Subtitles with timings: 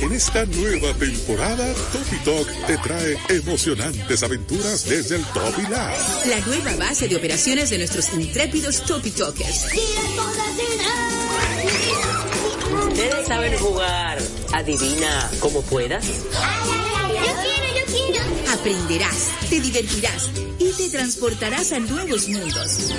[0.00, 5.94] En esta nueva temporada, Topi Talk te trae emocionantes aventuras desde el Topi Lab.
[6.26, 9.66] La nueva base de operaciones de nuestros intrépidos Topi Talkers.
[12.88, 14.18] Ustedes saben jugar.
[14.54, 16.06] Adivina como puedas.
[16.06, 16.14] Yo
[17.12, 18.52] quiero, yo quiero.
[18.52, 22.90] Aprenderás, te divertirás y te transportarás a nuevos mundos.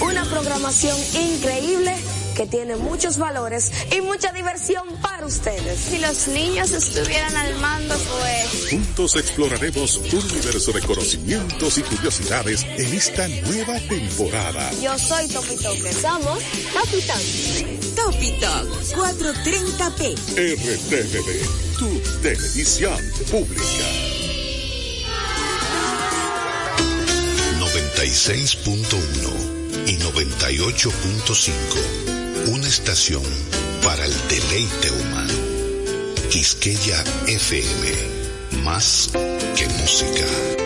[0.00, 1.96] Una programación increíble
[2.36, 5.78] que tiene muchos valores y mucha diversión para ustedes.
[5.78, 8.68] Si los niños estuvieran al mando, pues...
[8.70, 14.70] Juntos exploraremos un universo de conocimientos y curiosidades en esta nueva temporada.
[14.82, 15.94] Yo soy Topi Toque.
[15.94, 16.42] Somos
[17.94, 20.14] Topi Talk 430p.
[20.36, 21.88] RTVD, tu
[22.20, 22.98] televisión
[23.30, 23.86] pública.
[27.60, 32.05] 96.1 y 98.5.
[32.48, 33.22] Una estación
[33.82, 35.34] para el deleite humano.
[36.30, 38.62] Quisqueya FM.
[38.62, 39.10] Más
[39.56, 40.65] que música.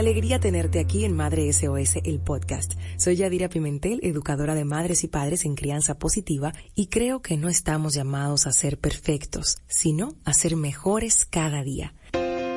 [0.00, 2.72] alegría tenerte aquí en Madre SOS, el podcast.
[2.96, 7.48] Soy Yadira Pimentel, educadora de madres y padres en crianza positiva, y creo que no
[7.48, 11.94] estamos llamados a ser perfectos, sino a ser mejores cada día.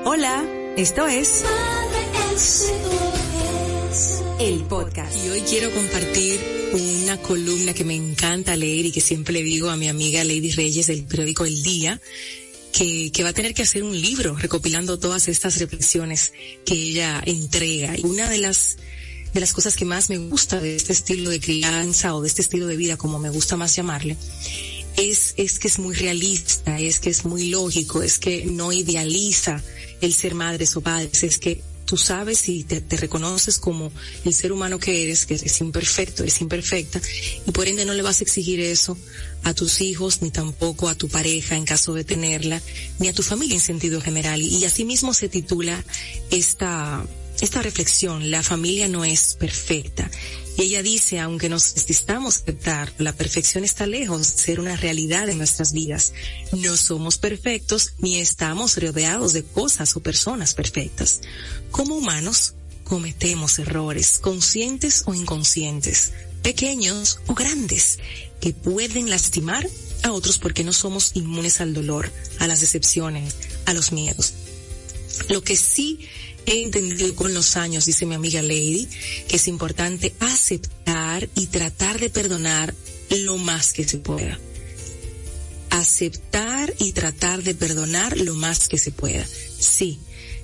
[0.05, 0.45] Hola,
[0.77, 4.23] esto es Madre SOS.
[4.39, 5.25] el podcast.
[5.25, 6.39] Y hoy quiero compartir
[6.73, 10.51] una columna que me encanta leer y que siempre le digo a mi amiga Lady
[10.51, 12.01] Reyes del periódico El Día,
[12.73, 16.33] que, que va a tener que hacer un libro recopilando todas estas reflexiones
[16.65, 17.97] que ella entrega.
[17.97, 18.77] Y una de las
[19.33, 22.43] de las cosas que más me gusta de este estilo de crianza o de este
[22.43, 24.15] estilo de vida, como me gusta más llamarle,
[24.95, 29.63] es, es que es muy realista, es que es muy lógico, es que no idealiza
[30.01, 33.91] el ser madres o padres, es que tú sabes y te, reconoces como
[34.25, 37.01] el ser humano que eres, que eres imperfecto, eres imperfecta,
[37.45, 38.97] y por ende no le vas a exigir eso
[39.43, 42.61] a tus hijos, ni tampoco a tu pareja en caso de tenerla,
[42.99, 44.41] ni a tu familia en sentido general.
[44.41, 45.83] Y, y asimismo se titula
[46.31, 47.05] esta,
[47.41, 50.09] esta reflexión, la familia no es perfecta.
[50.57, 55.27] Y ella dice, aunque nos necesitamos aceptar, la perfección está lejos de ser una realidad
[55.29, 56.13] en nuestras vidas.
[56.51, 61.21] No somos perfectos ni estamos rodeados de cosas o personas perfectas.
[61.71, 62.53] Como humanos,
[62.83, 67.97] cometemos errores, conscientes o inconscientes, pequeños o grandes,
[68.39, 69.67] que pueden lastimar
[70.03, 73.35] a otros porque no somos inmunes al dolor, a las decepciones,
[73.65, 74.33] a los miedos.
[75.29, 76.07] Lo que sí
[76.45, 78.87] he entendido con los años, dice mi amiga Lady,
[79.27, 82.73] que es importante aceptar y tratar de perdonar
[83.09, 84.39] lo más que se pueda.
[85.69, 89.25] Aceptar y tratar de perdonar lo más que se pueda.
[89.59, 89.99] Sí,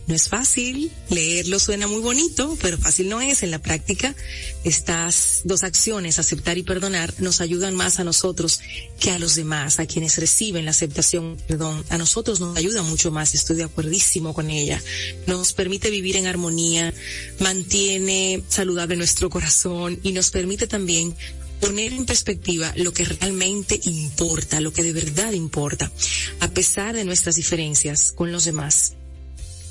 [0.10, 3.44] no es fácil, leerlo suena muy bonito, pero fácil no es.
[3.44, 4.16] En la práctica,
[4.64, 8.60] estas dos acciones, aceptar y perdonar, nos ayudan más a nosotros
[9.00, 11.86] que a los demás, a quienes reciben la aceptación, perdón.
[11.90, 14.82] A nosotros nos ayuda mucho más, estoy de acuerdísimo con ella.
[15.28, 16.92] Nos permite vivir en armonía,
[17.40, 21.16] mantiene saludable nuestro corazón y nos permite también
[21.62, 25.92] poner en perspectiva lo que realmente importa, lo que de verdad importa,
[26.40, 28.94] a pesar de nuestras diferencias con los demás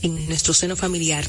[0.02, 1.28] en nuestro seno familiar,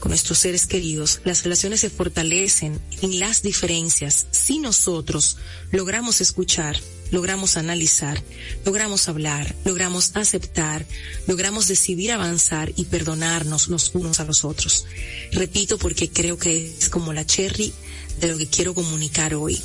[0.00, 5.36] con nuestros seres queridos, las relaciones se fortalecen en las diferencias si nosotros
[5.72, 6.80] logramos escuchar,
[7.10, 8.20] logramos analizar,
[8.64, 10.86] logramos hablar, logramos aceptar,
[11.26, 14.86] logramos decidir avanzar y perdonarnos los unos a los otros.
[15.32, 17.72] Repito porque creo que es como la cherry
[18.20, 19.60] de lo que quiero comunicar hoy.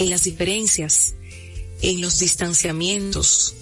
[0.00, 1.14] En las diferencias,
[1.82, 3.54] en los distanciamientos,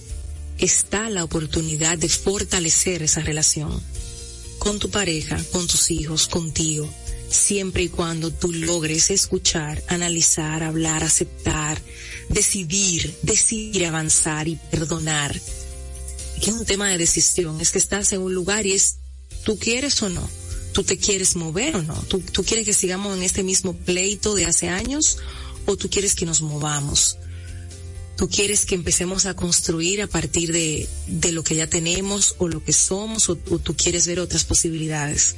[0.65, 3.83] está la oportunidad de fortalecer esa relación.
[4.59, 6.89] Con tu pareja, con tus hijos, contigo,
[7.29, 11.81] siempre y cuando tú logres escuchar, analizar, hablar, aceptar,
[12.29, 15.39] decidir, decidir avanzar y perdonar.
[16.41, 18.99] Que es un tema de decisión, es que estás en un lugar y es,
[19.45, 20.29] tú quieres o no,
[20.73, 24.35] tú te quieres mover o no, tú, tú quieres que sigamos en este mismo pleito
[24.35, 25.19] de hace años
[25.67, 27.19] o tú quieres que nos movamos
[28.17, 32.49] tú quieres que empecemos a construir a partir de, de lo que ya tenemos o
[32.49, 35.37] lo que somos o, tú quieres ver otras posibilidades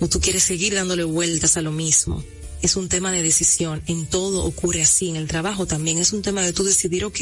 [0.00, 2.22] o tú quieres seguir dándole vueltas a lo mismo.
[2.62, 3.82] Es un tema de decisión.
[3.86, 5.10] En todo ocurre así.
[5.10, 7.20] En el trabajo también es un tema de tú decidir, ok,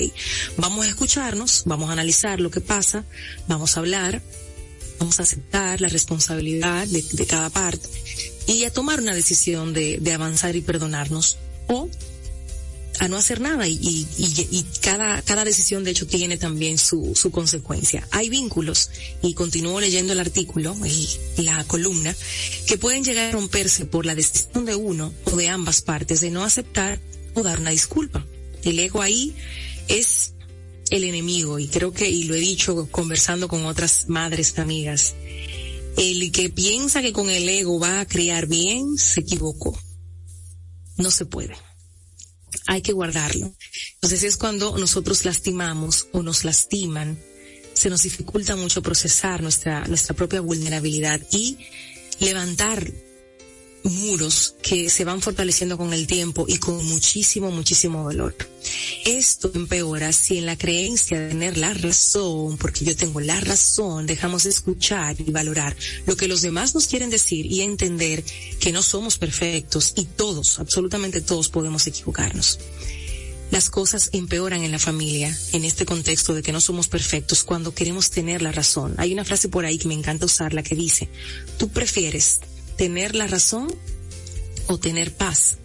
[0.56, 3.04] vamos a escucharnos, vamos a analizar lo que pasa,
[3.48, 4.22] vamos a hablar,
[5.00, 7.88] vamos a aceptar la responsabilidad de, de cada parte
[8.46, 11.38] y a tomar una decisión de, de avanzar y perdonarnos
[11.68, 11.88] o
[13.02, 17.16] a no hacer nada y, y, y, cada, cada decisión de hecho tiene también su,
[17.16, 18.06] su consecuencia.
[18.12, 18.90] Hay vínculos,
[19.22, 22.14] y continúo leyendo el artículo y la columna,
[22.68, 26.30] que pueden llegar a romperse por la decisión de uno o de ambas partes de
[26.30, 27.00] no aceptar
[27.34, 28.24] o dar una disculpa.
[28.62, 29.34] El ego ahí
[29.88, 30.34] es
[30.90, 35.16] el enemigo y creo que, y lo he dicho conversando con otras madres amigas,
[35.96, 39.76] el que piensa que con el ego va a criar bien, se equivocó.
[40.98, 41.56] No se puede
[42.66, 43.52] hay que guardarlo.
[43.94, 47.18] Entonces es cuando nosotros lastimamos o nos lastiman,
[47.74, 51.58] se nos dificulta mucho procesar nuestra, nuestra propia vulnerabilidad y
[52.20, 52.92] levantar
[53.84, 58.34] muros que se van fortaleciendo con el tiempo y con muchísimo, muchísimo dolor.
[59.04, 64.06] Esto empeora si en la creencia de tener la razón, porque yo tengo la razón,
[64.06, 65.76] dejamos de escuchar y valorar
[66.06, 68.24] lo que los demás nos quieren decir y entender
[68.60, 72.58] que no somos perfectos y todos, absolutamente todos podemos equivocarnos.
[73.50, 77.74] Las cosas empeoran en la familia, en este contexto de que no somos perfectos cuando
[77.74, 78.94] queremos tener la razón.
[78.96, 81.10] Hay una frase por ahí que me encanta usarla que dice,
[81.58, 82.40] tú prefieres
[82.76, 83.74] tener la razón
[84.66, 85.58] o tener paz.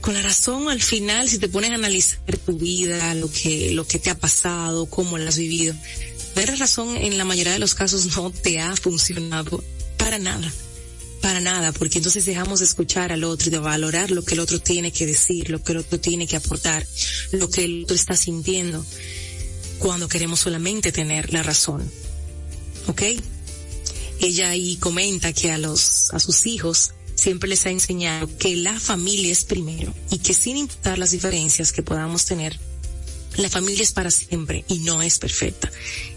[0.00, 3.86] Con la razón al final, si te pones a analizar tu vida, lo que, lo
[3.86, 5.74] que te ha pasado, cómo la has vivido,
[6.46, 9.62] la razón en la mayoría de los casos no te ha funcionado
[9.98, 10.52] para nada.
[11.20, 14.40] Para nada, porque entonces dejamos de escuchar al otro y de valorar lo que el
[14.40, 16.86] otro tiene que decir, lo que el otro tiene que aportar,
[17.32, 18.84] lo que el otro está sintiendo,
[19.78, 21.90] cuando queremos solamente tener la razón.
[22.86, 23.02] ¿Ok?
[24.20, 28.78] Ella ahí comenta que a los, a sus hijos siempre les ha enseñado que la
[28.78, 32.58] familia es primero y que sin importar las diferencias que podamos tener,
[33.36, 35.70] la familia es para siempre y no es perfecta.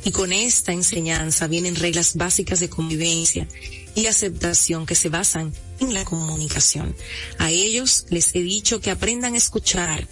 [0.04, 3.48] Y con esta enseñanza vienen reglas básicas de convivencia
[3.96, 6.96] y aceptación que se basan en la comunicación.
[7.38, 10.08] A ellos les he dicho que aprendan a escuchar,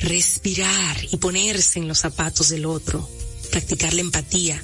[0.00, 3.08] respirar y ponerse en los zapatos del otro,
[3.50, 4.62] practicar la empatía,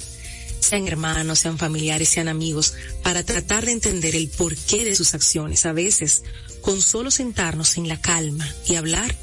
[0.65, 2.73] sean hermanos, sean familiares, sean amigos,
[3.03, 5.65] para tratar de entender el porqué de sus acciones.
[5.65, 6.23] A veces,
[6.61, 9.15] con solo sentarnos en la calma y hablar,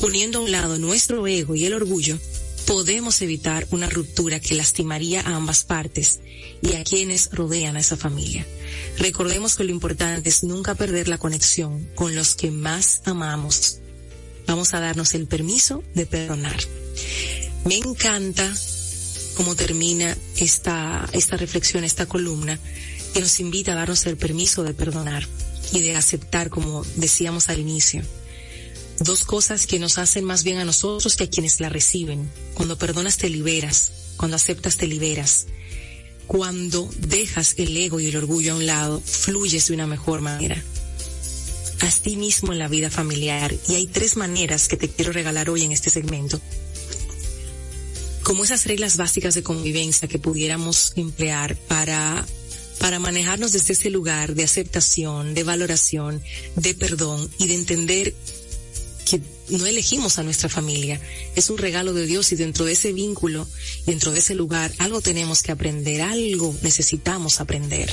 [0.00, 2.18] poniendo a un lado nuestro ego y el orgullo,
[2.66, 6.20] podemos evitar una ruptura que lastimaría a ambas partes
[6.60, 8.46] y a quienes rodean a esa familia.
[8.98, 13.78] Recordemos que lo importante es nunca perder la conexión con los que más amamos.
[14.46, 16.58] Vamos a darnos el permiso de perdonar.
[17.64, 18.54] Me encanta
[19.38, 22.58] cómo termina esta, esta reflexión, esta columna,
[23.14, 25.28] que nos invita a darnos el permiso de perdonar
[25.72, 28.02] y de aceptar, como decíamos al inicio.
[28.98, 32.28] Dos cosas que nos hacen más bien a nosotros que a quienes la reciben.
[32.54, 35.46] Cuando perdonas te liberas, cuando aceptas te liberas.
[36.26, 40.60] Cuando dejas el ego y el orgullo a un lado, fluyes de una mejor manera.
[41.78, 43.54] A ti mismo en la vida familiar.
[43.68, 46.40] Y hay tres maneras que te quiero regalar hoy en este segmento
[48.28, 52.26] como esas reglas básicas de convivencia que pudiéramos emplear para
[52.78, 56.22] para manejarnos desde ese lugar de aceptación, de valoración,
[56.54, 58.14] de perdón y de entender
[59.08, 61.00] que no elegimos a nuestra familia,
[61.36, 63.48] es un regalo de Dios y dentro de ese vínculo,
[63.86, 67.90] dentro de ese lugar, algo tenemos que aprender, algo necesitamos aprender.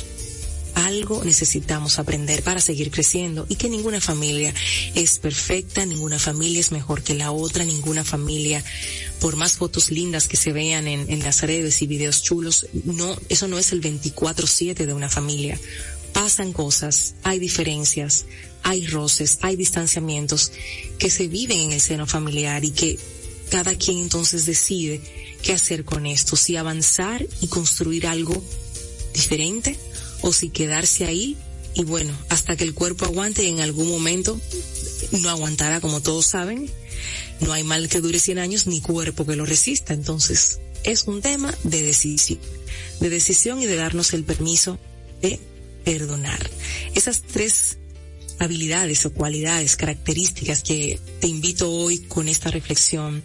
[0.76, 4.54] Algo necesitamos aprender para seguir creciendo y que ninguna familia
[4.94, 8.64] es perfecta, ninguna familia es mejor que la otra, ninguna familia,
[9.20, 13.48] por más fotos lindas que se vean en, las redes y videos chulos, no, eso
[13.48, 15.60] no es el 24-7 de una familia.
[16.14, 18.26] Pasan cosas, hay diferencias,
[18.64, 20.52] hay roces, hay distanciamientos
[21.00, 23.00] que se viven en el seno familiar y que
[23.50, 25.02] cada quien entonces decide
[25.42, 28.44] qué hacer con esto, si avanzar y construir algo
[29.14, 29.78] diferente
[30.26, 31.38] o si quedarse ahí
[31.76, 34.40] y bueno, hasta que el cuerpo aguante y en algún momento
[35.12, 36.70] no aguantará como todos saben.
[37.42, 39.94] No hay mal que dure 100 años ni cuerpo que lo resista.
[39.94, 42.40] Entonces, es un tema de decisión,
[43.02, 44.80] de decisión y de darnos el permiso
[45.22, 45.40] de
[45.84, 46.50] perdonar.
[46.96, 47.78] Esas tres
[48.40, 53.22] habilidades o cualidades, características que te invito hoy con esta reflexión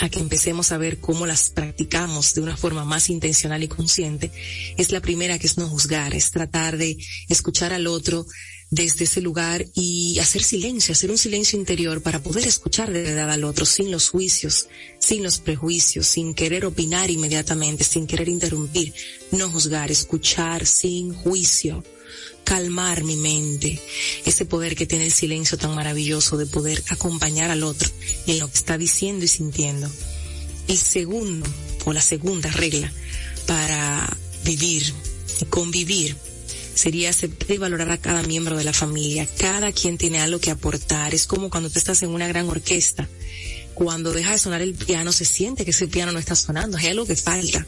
[0.00, 4.30] a que empecemos a ver cómo las practicamos de una forma más intencional y consciente,
[4.76, 6.96] es la primera que es no juzgar, es tratar de
[7.28, 8.26] escuchar al otro
[8.70, 13.30] desde ese lugar y hacer silencio, hacer un silencio interior para poder escuchar de verdad
[13.30, 18.94] al otro sin los juicios, sin los prejuicios, sin querer opinar inmediatamente, sin querer interrumpir,
[19.32, 21.84] no juzgar, escuchar sin juicio
[22.44, 23.80] calmar mi mente,
[24.24, 27.88] ese poder que tiene el silencio tan maravilloso de poder acompañar al otro
[28.26, 29.90] en lo que está diciendo y sintiendo.
[30.68, 31.48] El segundo,
[31.84, 32.92] o la segunda regla
[33.46, 34.92] para vivir
[35.40, 36.16] y convivir
[36.74, 39.28] sería aceptar y valorar a cada miembro de la familia.
[39.38, 41.14] Cada quien tiene algo que aportar.
[41.14, 43.08] Es como cuando tú estás en una gran orquesta.
[43.74, 46.78] Cuando deja de sonar el piano, se siente que ese piano no está sonando.
[46.78, 47.66] Hay algo que falta.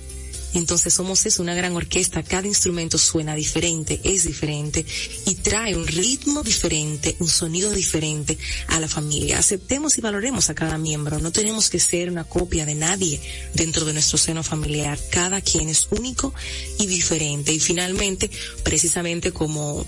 [0.54, 4.84] Entonces somos eso, una gran orquesta, cada instrumento suena diferente, es diferente
[5.26, 8.36] y trae un ritmo diferente, un sonido diferente
[8.68, 9.38] a la familia.
[9.38, 13.20] Aceptemos y valoremos a cada miembro, no tenemos que ser una copia de nadie
[13.54, 16.34] dentro de nuestro seno familiar, cada quien es único
[16.78, 17.52] y diferente.
[17.52, 18.30] Y finalmente,
[18.62, 19.86] precisamente como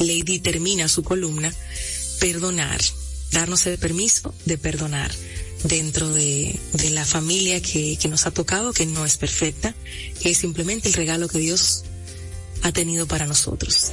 [0.00, 1.54] Lady termina su columna,
[2.18, 2.80] perdonar,
[3.30, 5.12] darnos el permiso de perdonar
[5.64, 9.74] dentro de, de la familia que, que nos ha tocado, que no es perfecta,
[10.20, 11.84] que es simplemente el regalo que Dios
[12.62, 13.92] ha tenido para nosotros.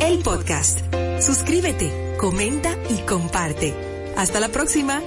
[0.00, 0.80] El podcast.
[1.20, 3.74] Suscríbete, comenta y comparte.
[4.16, 5.02] Hasta la próxima.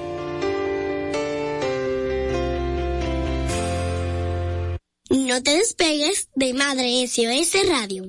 [5.09, 8.07] No te despegues de Madre SOS Radio.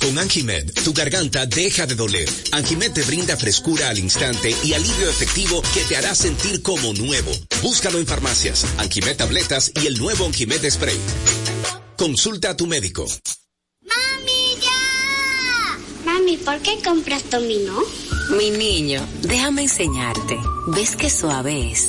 [0.00, 2.28] Con Anjimed, tu garganta deja de doler.
[2.52, 7.32] Anjimed te brinda frescura al instante y alivio efectivo que te hará sentir como nuevo.
[7.60, 10.98] Búscalo en farmacias, Anjimed tabletas y el nuevo Anjimed spray.
[11.96, 13.04] Consulta a tu médico.
[13.82, 15.78] ¡Mami, ya!
[16.04, 17.82] Mami, ¿por qué compras dominó?
[18.38, 20.38] Mi niño, déjame enseñarte.
[20.68, 21.88] ¿Ves qué suave es?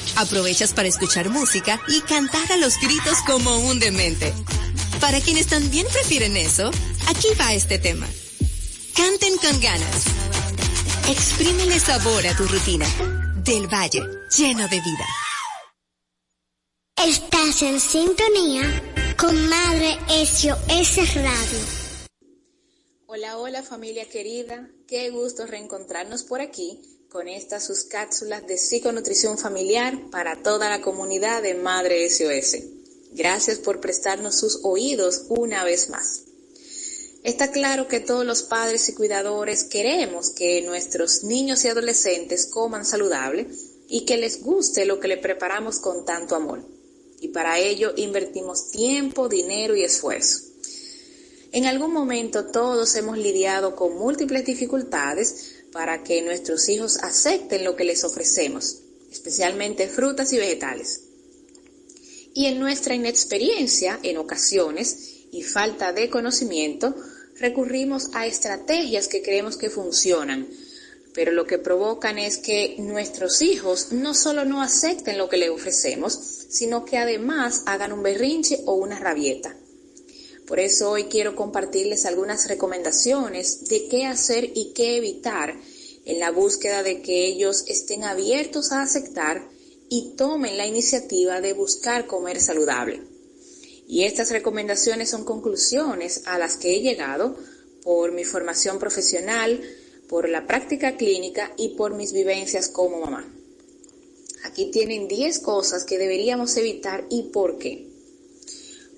[0.17, 4.33] Aprovechas para escuchar música y cantar a los gritos como un demente.
[4.99, 6.69] Para quienes también prefieren eso,
[7.07, 8.07] aquí va este tema.
[8.95, 10.05] Canten con ganas.
[11.09, 12.85] Exprímele sabor a tu rutina.
[13.43, 14.03] Del Valle,
[14.37, 15.05] lleno de vida.
[16.97, 18.61] Estás en sintonía
[19.17, 21.59] con Madre SOS Radio.
[23.07, 26.79] Hola, hola familia querida, qué gusto reencontrarnos por aquí
[27.11, 32.63] con estas sus cápsulas de psiconutrición familiar para toda la comunidad de Madre SOS.
[33.11, 36.21] Gracias por prestarnos sus oídos una vez más.
[37.23, 42.85] Está claro que todos los padres y cuidadores queremos que nuestros niños y adolescentes coman
[42.85, 43.45] saludable
[43.89, 46.65] y que les guste lo que le preparamos con tanto amor.
[47.19, 50.43] Y para ello invertimos tiempo, dinero y esfuerzo.
[51.51, 57.75] En algún momento todos hemos lidiado con múltiples dificultades para que nuestros hijos acepten lo
[57.75, 58.79] que les ofrecemos,
[59.11, 61.01] especialmente frutas y vegetales.
[62.33, 66.95] Y en nuestra inexperiencia, en ocasiones, y falta de conocimiento,
[67.39, 70.47] recurrimos a estrategias que creemos que funcionan,
[71.13, 75.49] pero lo que provocan es que nuestros hijos no solo no acepten lo que les
[75.49, 76.13] ofrecemos,
[76.49, 79.55] sino que además hagan un berrinche o una rabieta.
[80.47, 85.55] Por eso hoy quiero compartirles algunas recomendaciones de qué hacer y qué evitar
[86.05, 89.47] en la búsqueda de que ellos estén abiertos a aceptar
[89.89, 93.01] y tomen la iniciativa de buscar comer saludable.
[93.87, 97.35] Y estas recomendaciones son conclusiones a las que he llegado
[97.83, 99.61] por mi formación profesional,
[100.07, 103.29] por la práctica clínica y por mis vivencias como mamá.
[104.43, 107.87] Aquí tienen 10 cosas que deberíamos evitar y por qué.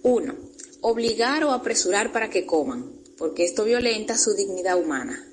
[0.03, 0.35] 1.
[0.85, 5.25] Obligar o apresurar para que coman, porque esto violenta su dignidad humana.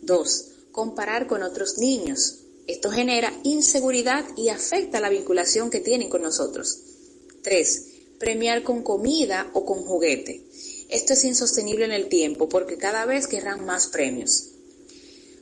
[0.00, 0.48] 2.
[0.72, 2.38] Comparar con otros niños.
[2.66, 6.78] Esto genera inseguridad y afecta la vinculación que tienen con nosotros.
[7.42, 7.84] 3.
[8.18, 10.46] Premiar con comida o con juguete.
[10.88, 14.52] Esto es insostenible en el tiempo porque cada vez querrán más premios.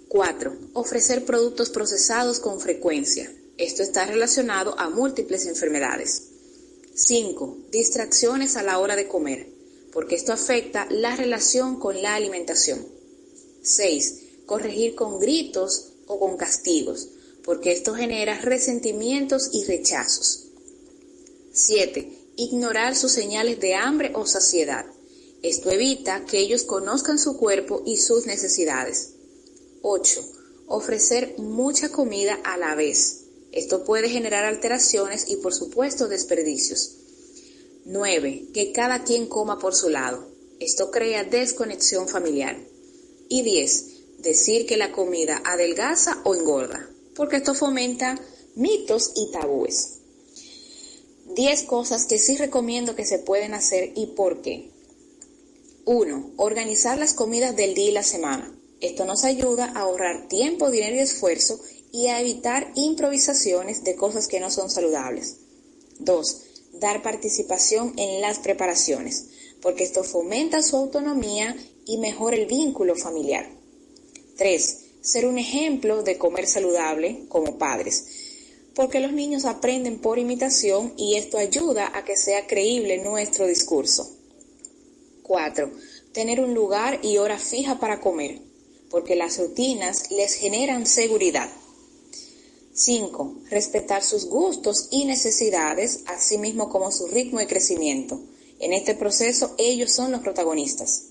[0.08, 0.52] 4.
[0.72, 3.32] Ofrecer productos procesados con frecuencia.
[3.56, 6.33] Esto está relacionado a múltiples enfermedades.
[6.96, 7.58] 5.
[7.72, 9.48] Distracciones a la hora de comer,
[9.92, 12.86] porque esto afecta la relación con la alimentación.
[13.62, 14.20] 6.
[14.46, 17.08] Corregir con gritos o con castigos,
[17.42, 20.44] porque esto genera resentimientos y rechazos.
[21.52, 22.12] 7.
[22.36, 24.86] Ignorar sus señales de hambre o saciedad.
[25.42, 29.14] Esto evita que ellos conozcan su cuerpo y sus necesidades.
[29.82, 30.20] 8.
[30.68, 33.23] Ofrecer mucha comida a la vez.
[33.54, 36.96] Esto puede generar alteraciones y por supuesto desperdicios.
[37.84, 38.48] 9.
[38.52, 40.26] Que cada quien coma por su lado.
[40.58, 42.58] Esto crea desconexión familiar.
[43.28, 44.18] Y 10.
[44.18, 48.20] Decir que la comida adelgaza o engorda, porque esto fomenta
[48.56, 50.00] mitos y tabúes.
[51.36, 54.72] 10 cosas que sí recomiendo que se pueden hacer y por qué.
[55.84, 56.32] 1.
[56.38, 58.52] Organizar las comidas del día y la semana.
[58.80, 61.60] Esto nos ayuda a ahorrar tiempo, dinero y esfuerzo
[61.94, 65.36] y a evitar improvisaciones de cosas que no son saludables.
[66.00, 66.42] 2.
[66.80, 69.26] Dar participación en las preparaciones,
[69.62, 73.48] porque esto fomenta su autonomía y mejora el vínculo familiar.
[74.36, 74.78] 3.
[75.02, 78.06] Ser un ejemplo de comer saludable como padres,
[78.74, 84.10] porque los niños aprenden por imitación y esto ayuda a que sea creíble nuestro discurso.
[85.22, 85.70] 4.
[86.12, 88.40] Tener un lugar y hora fija para comer,
[88.90, 91.48] porque las rutinas les generan seguridad.
[92.74, 93.36] 5.
[93.50, 98.20] Respetar sus gustos y necesidades, así mismo como su ritmo de crecimiento.
[98.58, 101.04] En este proceso ellos son los protagonistas.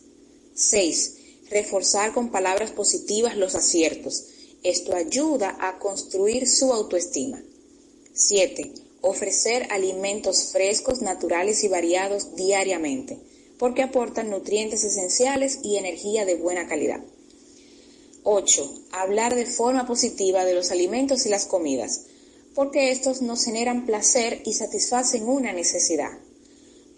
[0.55, 1.15] 6.
[1.49, 4.25] Reforzar con palabras positivas los aciertos.
[4.63, 7.41] Esto ayuda a construir su autoestima.
[8.13, 8.71] 7.
[9.01, 13.19] Ofrecer alimentos frescos, naturales y variados diariamente
[13.63, 17.01] porque aportan nutrientes esenciales y energía de buena calidad.
[18.23, 18.73] 8.
[18.91, 22.05] Hablar de forma positiva de los alimentos y las comidas,
[22.55, 26.11] porque estos nos generan placer y satisfacen una necesidad.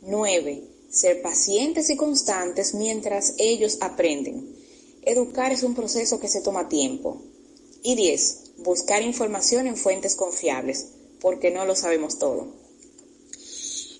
[0.01, 0.63] 9.
[0.89, 4.55] Ser pacientes y constantes mientras ellos aprenden.
[5.01, 7.21] Educar es un proceso que se toma tiempo.
[7.81, 8.41] Y 10.
[8.57, 10.87] Buscar información en fuentes confiables,
[11.19, 12.53] porque no lo sabemos todo.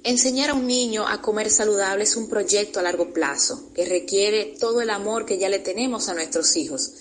[0.04, 4.56] Enseñar a un niño a comer saludable es un proyecto a largo plazo que requiere
[4.60, 6.94] todo el amor que ya le tenemos a nuestros hijos,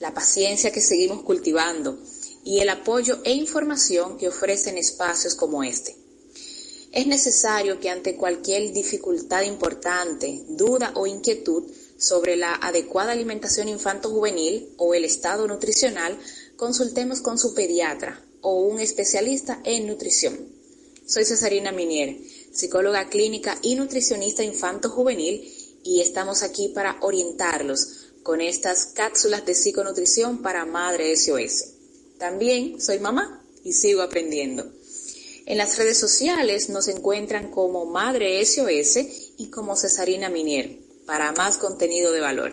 [0.00, 1.98] la paciencia que seguimos cultivando
[2.44, 5.96] y el apoyo e información que ofrecen espacios como este.
[6.92, 11.64] Es necesario que ante cualquier dificultad importante, duda o inquietud
[11.98, 16.18] sobre la adecuada alimentación infanto-juvenil o el estado nutricional,
[16.56, 20.48] consultemos con su pediatra o un especialista en nutrición.
[21.06, 22.16] Soy Cesarina Minier
[22.52, 27.97] psicóloga clínica y nutricionista infanto-juvenil, y estamos aquí para orientarlos
[28.28, 31.64] con estas cápsulas de psiconutrición para Madre SOS.
[32.18, 34.70] También soy mamá y sigo aprendiendo.
[35.46, 38.98] En las redes sociales nos encuentran como Madre SOS
[39.38, 42.52] y como Cesarina Minier para más contenido de valor.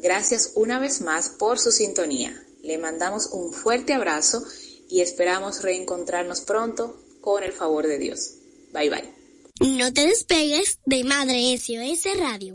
[0.00, 2.38] Gracias una vez más por su sintonía.
[2.62, 4.44] Le mandamos un fuerte abrazo
[4.90, 8.34] y esperamos reencontrarnos pronto con el favor de Dios.
[8.74, 9.14] Bye bye.
[9.78, 12.54] No te despegues de Madre SOS Radio.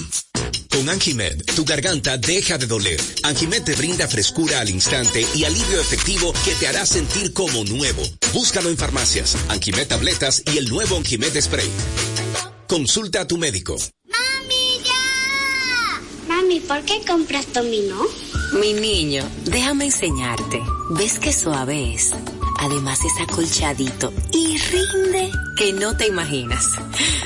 [0.81, 2.99] Con Anjimed, tu garganta deja de doler.
[3.21, 8.01] Anjimed te brinda frescura al instante y alivio efectivo que te hará sentir como nuevo.
[8.33, 11.69] Búscalo en farmacias, Anjimed tabletas y el nuevo Anjimed spray.
[12.67, 13.77] Consulta a tu médico.
[14.05, 16.01] ¡Mami, ya!
[16.27, 18.01] Mami, ¿por qué compras Domino?
[18.59, 20.63] Mi niño, déjame enseñarte.
[20.89, 22.09] ¿Ves qué suave es?
[22.61, 26.67] Además es acolchadito y rinde que no te imaginas.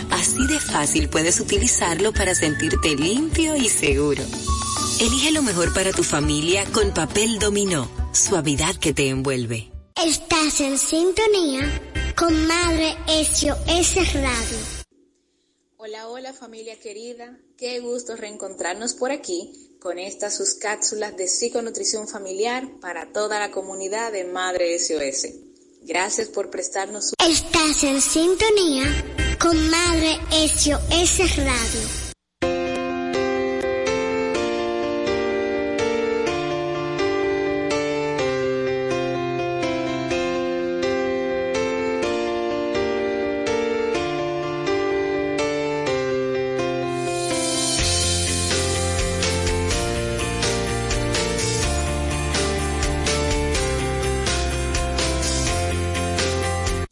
[0.10, 4.24] Así de fácil puedes utilizarlo para sentirte limpio y seguro.
[5.02, 9.74] Elige lo mejor para tu familia con papel dominó, suavidad que te envuelve.
[10.02, 11.82] Estás en sintonía
[12.16, 14.58] con Madre SOS Radio.
[15.76, 19.52] Hola, hola familia querida, qué gusto reencontrarnos por aquí
[19.86, 25.28] con estas sus cápsulas de psiconutrición familiar para toda la comunidad de Madre SOS.
[25.84, 27.14] Gracias por prestarnos su...
[27.24, 28.86] Estás en sintonía
[29.40, 32.05] con Madre SOS Radio.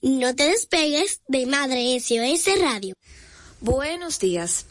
[0.03, 2.93] No te despegues de Madre SOS Radio.
[3.61, 4.65] Buenos días.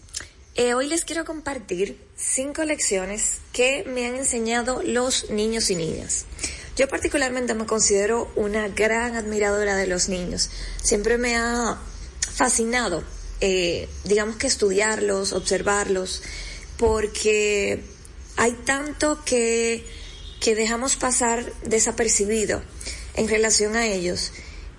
[0.56, 6.26] Eh, hoy les quiero compartir cinco lecciones que me han enseñado los niños y niñas.
[6.76, 10.50] Yo particularmente me considero una gran admiradora de los niños.
[10.82, 11.78] Siempre me ha
[12.20, 13.02] fascinado,
[13.40, 16.20] eh, digamos que estudiarlos, observarlos,
[16.76, 17.82] porque
[18.36, 19.86] hay tanto que,
[20.40, 22.62] que dejamos pasar desapercibido
[23.14, 24.30] en relación a ellos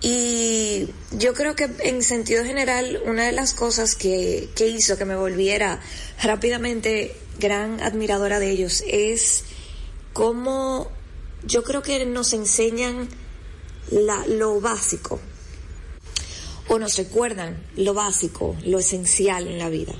[0.05, 5.05] y yo creo que en sentido general, una de las cosas que, que hizo que
[5.05, 5.79] me volviera
[6.21, 9.45] rápidamente gran admiradora de ellos es
[10.11, 10.91] cómo
[11.45, 13.07] yo creo que nos enseñan
[13.91, 15.21] la, lo básico
[16.67, 19.93] o nos recuerdan lo básico, lo esencial en la vida.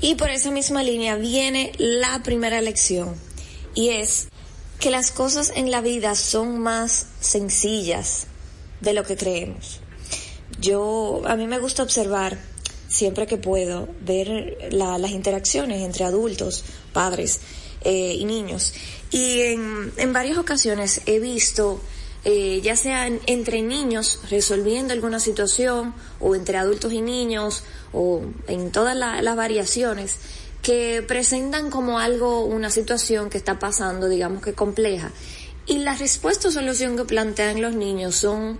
[0.00, 3.16] Y por esa misma línea viene la primera lección
[3.74, 4.28] y es
[4.78, 8.28] que las cosas en la vida son más sencillas
[8.80, 9.80] de lo que creemos.
[10.60, 12.38] Yo, a mí me gusta observar
[12.88, 17.40] siempre que puedo, ver las interacciones entre adultos, padres
[17.82, 18.74] eh, y niños.
[19.10, 21.80] Y en, en, varias ocasiones he visto,
[22.24, 27.62] eh, ya sea entre niños resolviendo alguna situación, o entre adultos y niños,
[27.92, 30.16] o en todas las variaciones,
[30.60, 35.12] que presentan como algo, una situación que está pasando, digamos que compleja.
[35.66, 38.58] Y la respuesta o solución que plantean los niños son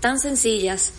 [0.00, 0.92] tan sencillas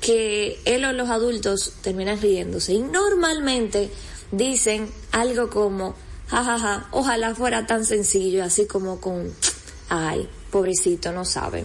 [0.00, 2.72] que él o los adultos terminan riéndose.
[2.72, 3.90] Y normalmente
[4.32, 5.94] dicen algo como,
[6.28, 9.32] jajaja, ja, ja, ojalá fuera tan sencillo, así como con,
[9.88, 11.64] ay, pobrecito, no sabe.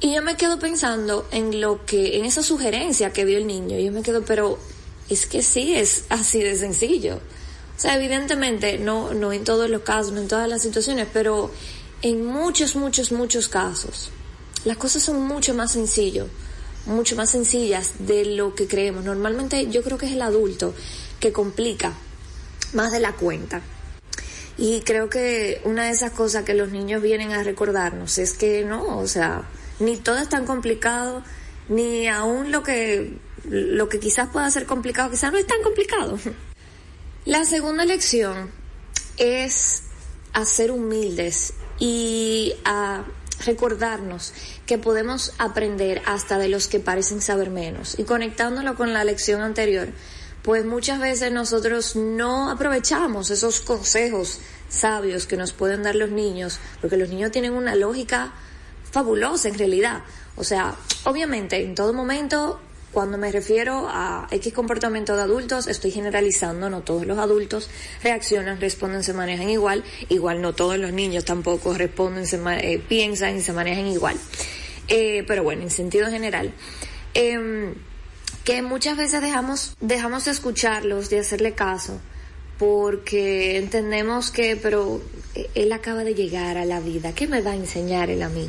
[0.00, 3.78] Y yo me quedo pensando en lo que, en esa sugerencia que vio el niño.
[3.78, 4.58] Yo me quedo, pero
[5.08, 7.16] es que sí es así de sencillo.
[7.76, 11.50] O sea, evidentemente, no, no en todos los casos, no en todas las situaciones, pero
[12.02, 14.10] en muchos, muchos, muchos casos
[14.64, 16.28] las cosas son mucho más sencillo,
[16.86, 19.04] mucho más sencillas de lo que creemos.
[19.04, 20.74] Normalmente yo creo que es el adulto
[21.20, 21.92] que complica
[22.72, 23.62] más de la cuenta.
[24.56, 28.64] Y creo que una de esas cosas que los niños vienen a recordarnos es que
[28.64, 29.48] no, o sea,
[29.80, 31.24] ni todo es tan complicado,
[31.68, 36.18] ni aún lo que, lo que quizás pueda ser complicado, quizás no es tan complicado.
[37.24, 38.50] La segunda lección
[39.16, 39.82] es
[40.32, 43.04] a ser humildes y a
[43.44, 44.32] recordarnos
[44.66, 47.98] que podemos aprender hasta de los que parecen saber menos.
[47.98, 49.88] Y conectándolo con la lección anterior,
[50.42, 56.58] pues muchas veces nosotros no aprovechamos esos consejos sabios que nos pueden dar los niños,
[56.80, 58.32] porque los niños tienen una lógica
[58.90, 60.02] fabulosa en realidad.
[60.36, 62.60] O sea, obviamente en todo momento
[62.94, 67.68] cuando me refiero a X comportamiento de adultos, estoy generalizando, no todos los adultos
[68.02, 73.36] reaccionan, responden, se manejan igual, igual no todos los niños tampoco responden, se, eh, piensan
[73.36, 74.16] y se manejan igual.
[74.86, 76.52] Eh, pero bueno, en sentido general.
[77.14, 77.74] Em,
[78.44, 82.00] que muchas veces dejamos, dejamos de escucharlos, de hacerle caso,
[82.58, 85.00] porque entendemos que, pero
[85.34, 88.28] eh, él acaba de llegar a la vida, ¿qué me va a enseñar él a
[88.28, 88.48] mí?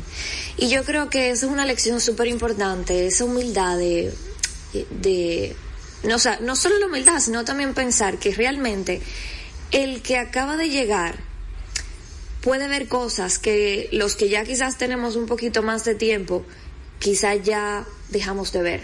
[0.56, 4.12] Y yo creo que eso es una lección súper importante, esa humildad de,
[4.90, 5.56] de,
[6.02, 9.00] no, sea, no solo la humildad, sino también pensar que realmente
[9.70, 11.16] el que acaba de llegar
[12.42, 16.44] puede ver cosas que los que ya quizás tenemos un poquito más de tiempo,
[16.98, 18.82] quizás ya dejamos de ver.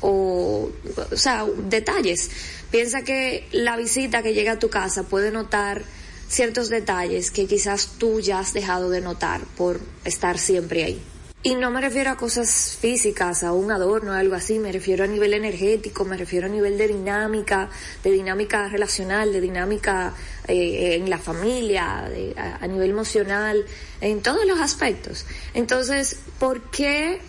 [0.00, 0.70] O,
[1.12, 2.30] o sea, detalles.
[2.70, 5.84] Piensa que la visita que llega a tu casa puede notar
[6.28, 11.02] ciertos detalles que quizás tú ya has dejado de notar por estar siempre ahí.
[11.46, 15.06] Y no me refiero a cosas físicas, a un adorno, algo así, me refiero a
[15.06, 17.70] nivel energético, me refiero a nivel de dinámica,
[18.02, 20.12] de dinámica relacional, de dinámica
[20.48, 23.64] eh, en la familia, a, nivel emocional,
[24.00, 25.24] en todos los aspectos.
[25.54, 27.20] Entonces, ¿por qué,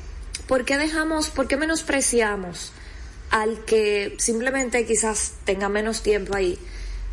[0.48, 2.74] por qué dejamos, por qué menospreciamos
[3.30, 6.58] al que simplemente quizás tenga menos tiempo ahí?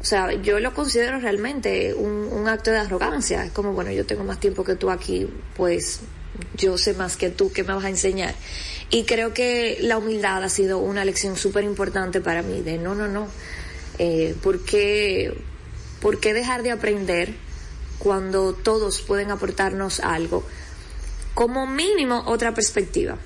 [0.01, 3.45] O sea, yo lo considero realmente un, un acto de arrogancia.
[3.45, 6.01] Es como, bueno, yo tengo más tiempo que tú aquí, pues
[6.57, 8.35] yo sé más que tú, ¿qué me vas a enseñar?
[8.91, 12.95] Y creo que la humildad ha sido una lección súper importante para mí, de no,
[12.95, 13.29] no, no,
[13.99, 15.37] eh, ¿por, qué,
[16.01, 17.35] ¿por qué dejar de aprender
[17.99, 20.45] cuando todos pueden aportarnos algo?
[21.35, 23.19] Como mínimo otra perspectiva.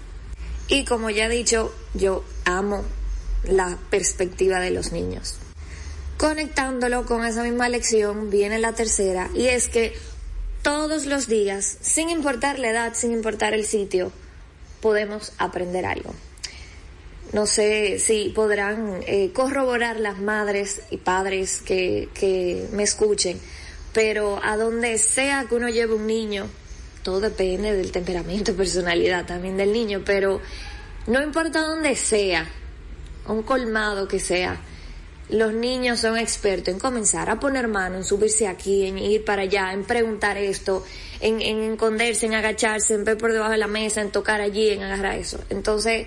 [0.68, 2.85] Y como ya he dicho, yo amo
[3.44, 5.37] la perspectiva de los niños.
[6.18, 9.94] Conectándolo con esa misma lección, viene la tercera, y es que
[10.62, 14.12] todos los días, sin importar la edad, sin importar el sitio,
[14.81, 16.14] podemos aprender algo.
[17.33, 23.38] No sé si podrán eh, corroborar las madres y padres que, que me escuchen,
[23.92, 26.47] pero a donde sea que uno lleve un niño,
[27.03, 30.40] todo depende del temperamento, personalidad también del niño, pero
[31.07, 32.47] no importa dónde sea,
[33.27, 34.59] un colmado que sea,
[35.29, 39.43] los niños son expertos en comenzar a poner mano, en subirse aquí, en ir para
[39.43, 40.85] allá, en preguntar esto,
[41.21, 44.71] en, en esconderse, en agacharse, en ver por debajo de la mesa, en tocar allí,
[44.71, 45.38] en agarrar eso.
[45.51, 46.07] Entonces,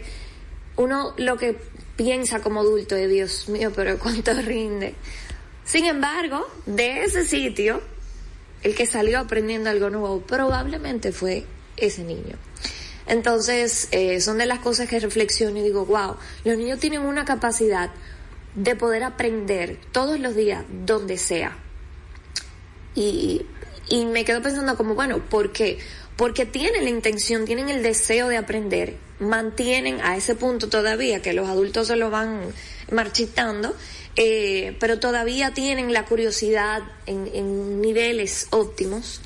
[0.75, 1.55] uno lo que
[1.95, 4.95] piensa como adulto es, Dios mío, pero cuánto rinde.
[5.63, 7.81] Sin embargo, de ese sitio,
[8.63, 11.45] el que salió aprendiendo algo nuevo probablemente fue
[11.77, 12.37] ese niño.
[13.07, 17.25] Entonces, eh, son de las cosas que reflexiono y digo, wow, los niños tienen una
[17.25, 17.91] capacidad
[18.55, 21.57] de poder aprender todos los días, donde sea.
[22.95, 23.45] Y,
[23.89, 25.79] y me quedo pensando como, bueno, ¿por qué?
[26.17, 31.33] Porque tienen la intención, tienen el deseo de aprender, mantienen a ese punto todavía, que
[31.33, 32.41] los adultos se lo van
[32.91, 33.75] marchitando,
[34.17, 39.21] eh, pero todavía tienen la curiosidad en, en niveles óptimos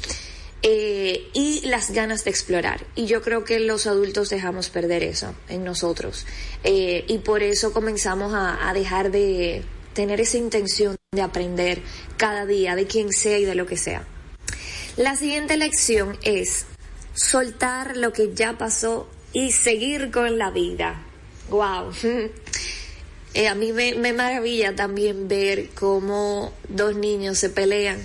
[0.67, 2.87] eh, y las ganas de explorar.
[2.95, 6.25] Y yo creo que los adultos dejamos perder eso en nosotros.
[6.63, 11.83] Eh, y por eso comenzamos a, dejar de tener esa intención de aprender
[12.17, 14.07] cada día de quien sea y de lo que sea.
[14.97, 16.65] La siguiente lección es
[17.13, 21.03] soltar lo que ya pasó y seguir con la vida.
[21.49, 21.93] Wow.
[23.37, 28.01] Eh, a mí me, me, maravilla también ver cómo dos niños se pelean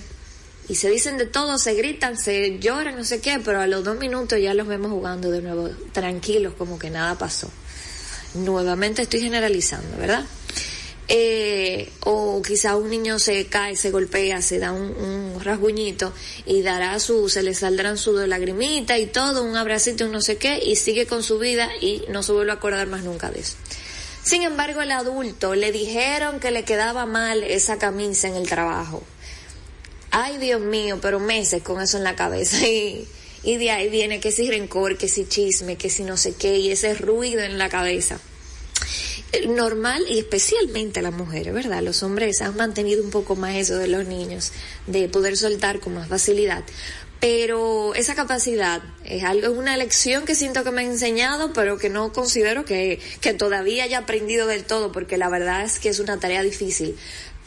[0.71, 3.83] y se dicen de todo, se gritan, se lloran, no sé qué, pero a los
[3.83, 7.51] dos minutos ya los vemos jugando de nuevo, tranquilos, como que nada pasó.
[8.35, 10.25] Nuevamente estoy generalizando, ¿verdad?
[11.09, 16.13] Eh, o quizá un niño se cae, se golpea, se da un, rasguñito
[16.47, 20.37] y dará su, se le saldrán su lagrimita y todo, un abracito, un no sé
[20.37, 23.41] qué, y sigue con su vida y no se vuelve a acordar más nunca de
[23.41, 23.57] eso.
[24.23, 29.03] Sin embargo, el adulto le dijeron que le quedaba mal esa camisa en el trabajo
[30.11, 33.07] ay Dios mío, pero meses con eso en la cabeza y,
[33.43, 36.59] y de ahí viene que si rencor, que si chisme, que si no sé qué
[36.59, 38.19] y ese ruido en la cabeza.
[39.47, 41.83] Normal y especialmente las mujeres, ¿verdad?
[41.83, 44.53] Los hombres han mantenido un poco más eso de los niños,
[44.89, 46.65] de poder soltar con más facilidad.
[47.21, 51.79] Pero esa capacidad es algo, es una lección que siento que me ha enseñado, pero
[51.79, 55.91] que no considero que, que todavía haya aprendido del todo, porque la verdad es que
[55.91, 56.97] es una tarea difícil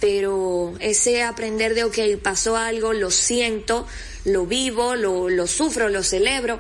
[0.04, 3.88] pero ese aprender de, ok, pasó algo, lo siento,
[4.26, 6.60] lo vivo, lo, lo sufro, lo celebro,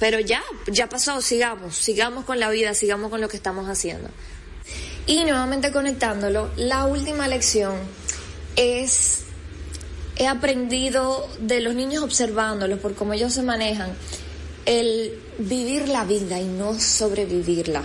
[0.00, 4.08] pero ya, ya pasó, sigamos, sigamos con la vida, sigamos con lo que estamos haciendo.
[5.06, 7.76] Y nuevamente conectándolo, la última lección
[8.56, 9.20] es,
[10.16, 13.92] he aprendido de los niños observándolos por cómo ellos se manejan,
[14.66, 17.84] el vivir la vida y no sobrevivirla.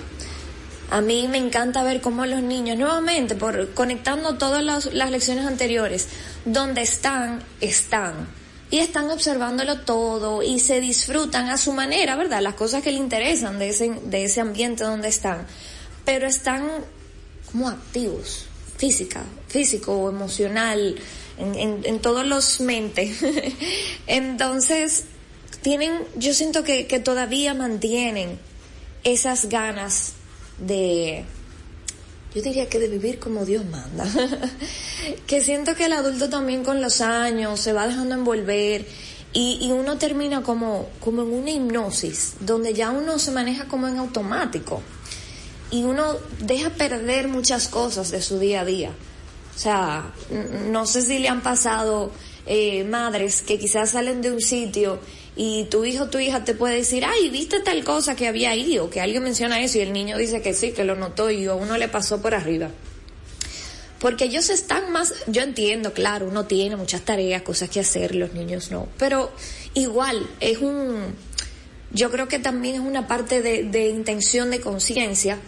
[0.91, 6.07] A mí me encanta ver cómo los niños, nuevamente, por conectando todas las, lecciones anteriores,
[6.45, 8.27] donde están, están.
[8.69, 12.41] Y están observándolo todo y se disfrutan a su manera, ¿verdad?
[12.41, 15.45] Las cosas que les interesan de ese, de ese ambiente donde están.
[16.03, 16.67] Pero están
[17.51, 18.45] como activos,
[18.77, 20.95] física, físico, emocional,
[21.37, 23.17] en, en, en todos los mentes.
[24.07, 25.05] Entonces,
[25.61, 28.39] tienen, yo siento que, que todavía mantienen
[29.03, 30.13] esas ganas
[30.59, 31.25] de,
[32.33, 34.05] yo diría que de vivir como Dios manda.
[35.27, 38.85] que siento que el adulto también con los años se va dejando envolver
[39.33, 43.87] y, y, uno termina como, como en una hipnosis, donde ya uno se maneja como
[43.87, 44.81] en automático
[45.71, 48.91] y uno deja perder muchas cosas de su día a día.
[49.55, 50.13] O sea,
[50.69, 52.11] no sé si le han pasado
[52.45, 54.99] eh, madres que quizás salen de un sitio
[55.35, 58.51] y tu hijo o tu hija te puede decir, ay, viste tal cosa que había
[58.51, 61.29] ahí o que alguien menciona eso y el niño dice que sí, que lo notó
[61.29, 62.69] y a uno le pasó por arriba.
[63.99, 68.33] Porque ellos están más, yo entiendo, claro, uno tiene muchas tareas, cosas que hacer, los
[68.33, 69.31] niños no, pero
[69.73, 71.15] igual es un,
[71.91, 75.39] yo creo que también es una parte de, de intención de conciencia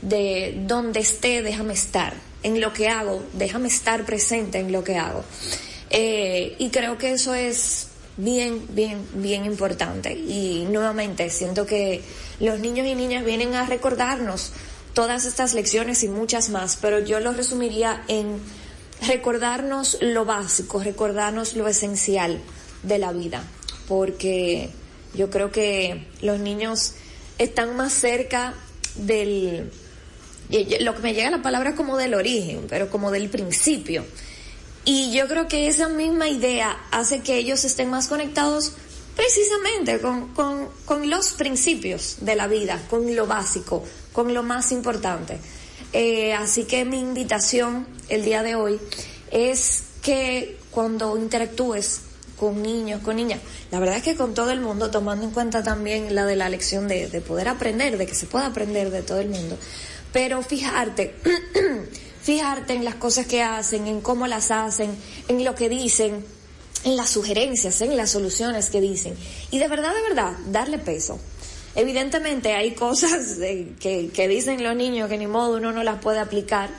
[0.00, 4.96] de donde esté, déjame estar, en lo que hago, déjame estar presente en lo que
[4.96, 5.24] hago.
[5.90, 10.12] Eh, y creo que eso es bien, bien, bien importante.
[10.12, 12.02] Y nuevamente siento que
[12.40, 14.52] los niños y niñas vienen a recordarnos
[14.92, 18.38] todas estas lecciones y muchas más, pero yo lo resumiría en
[19.06, 22.40] recordarnos lo básico, recordarnos lo esencial
[22.82, 23.42] de la vida,
[23.88, 24.70] porque
[25.14, 26.94] yo creo que los niños
[27.38, 28.54] están más cerca
[28.94, 29.70] del,
[30.80, 34.04] lo que me llega a la palabra como del origen, pero como del principio.
[34.84, 38.72] Y yo creo que esa misma idea hace que ellos estén más conectados
[39.16, 44.72] precisamente con, con, con los principios de la vida, con lo básico, con lo más
[44.72, 45.38] importante.
[45.92, 48.80] Eh, así que mi invitación el día de hoy
[49.30, 52.00] es que cuando interactúes
[52.36, 55.62] con niños, con niñas, la verdad es que con todo el mundo, tomando en cuenta
[55.62, 59.02] también la de la lección de, de poder aprender, de que se pueda aprender de
[59.02, 59.56] todo el mundo,
[60.12, 61.14] pero fijarte,
[62.24, 64.96] fijarte en las cosas que hacen, en cómo las hacen,
[65.28, 66.24] en lo que dicen,
[66.84, 69.14] en las sugerencias, en las soluciones que dicen.
[69.50, 71.20] Y de verdad, de verdad, darle peso.
[71.74, 73.36] Evidentemente hay cosas
[73.78, 76.70] que, que, dicen los niños que ni modo uno no las puede aplicar,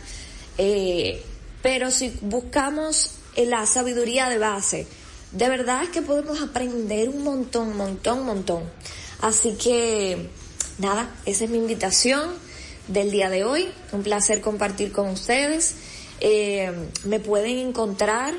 [0.58, 1.24] eh,
[1.62, 4.88] pero si buscamos la sabiduría de base,
[5.32, 8.64] de verdad es que podemos aprender un montón, montón, montón.
[9.22, 10.28] Así que,
[10.80, 12.45] nada, esa es mi invitación
[12.88, 13.68] del día de hoy.
[13.92, 15.76] Un placer compartir con ustedes.
[16.22, 16.72] Eh,
[17.04, 18.34] me pueden encontrar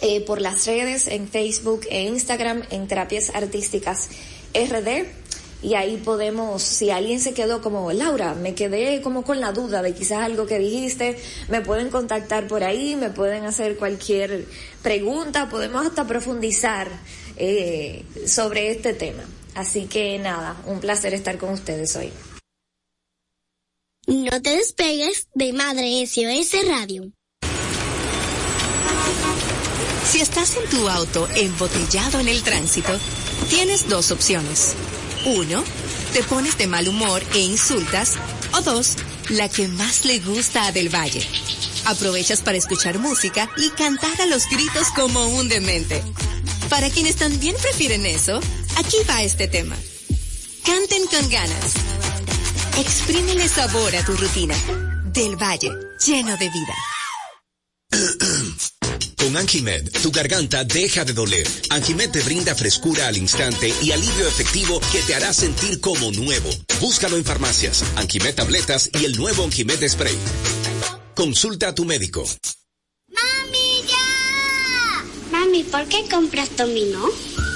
[0.00, 4.08] eh, por las redes en Facebook e Instagram en Terapias Artísticas
[4.54, 5.06] RD.
[5.62, 9.80] Y ahí podemos, si alguien se quedó como, Laura, me quedé como con la duda
[9.80, 11.16] de quizás algo que dijiste,
[11.48, 14.44] me pueden contactar por ahí, me pueden hacer cualquier
[14.82, 16.88] pregunta, podemos hasta profundizar
[17.36, 19.22] eh, sobre este tema.
[19.54, 22.10] Así que nada, un placer estar con ustedes hoy.
[24.06, 27.12] No te despegues de Madre SOS Radio.
[30.04, 32.98] Si estás en tu auto embotellado en el tránsito,
[33.48, 34.74] tienes dos opciones.
[35.24, 35.62] Uno,
[36.12, 38.14] te pones de mal humor e insultas.
[38.54, 38.96] O dos,
[39.28, 41.24] la que más le gusta a Del Valle.
[41.84, 46.02] Aprovechas para escuchar música y cantar a los gritos como un demente.
[46.68, 48.40] Para quienes también prefieren eso,
[48.76, 49.76] aquí va este tema.
[50.64, 51.74] Canten con ganas
[52.78, 54.54] Exprímele sabor a tu rutina.
[55.12, 55.70] Del Valle,
[56.04, 56.74] lleno de vida.
[59.18, 61.46] Con Anjimed, tu garganta deja de doler.
[61.70, 66.48] Anjimed te brinda frescura al instante y alivio efectivo que te hará sentir como nuevo.
[66.80, 70.16] Búscalo en farmacias, Anjimed tabletas y el nuevo Anjimed spray.
[71.14, 72.24] Consulta a tu médico.
[73.08, 75.04] ¡Mami, ya!
[75.30, 77.06] Mami, ¿por qué compras dominó?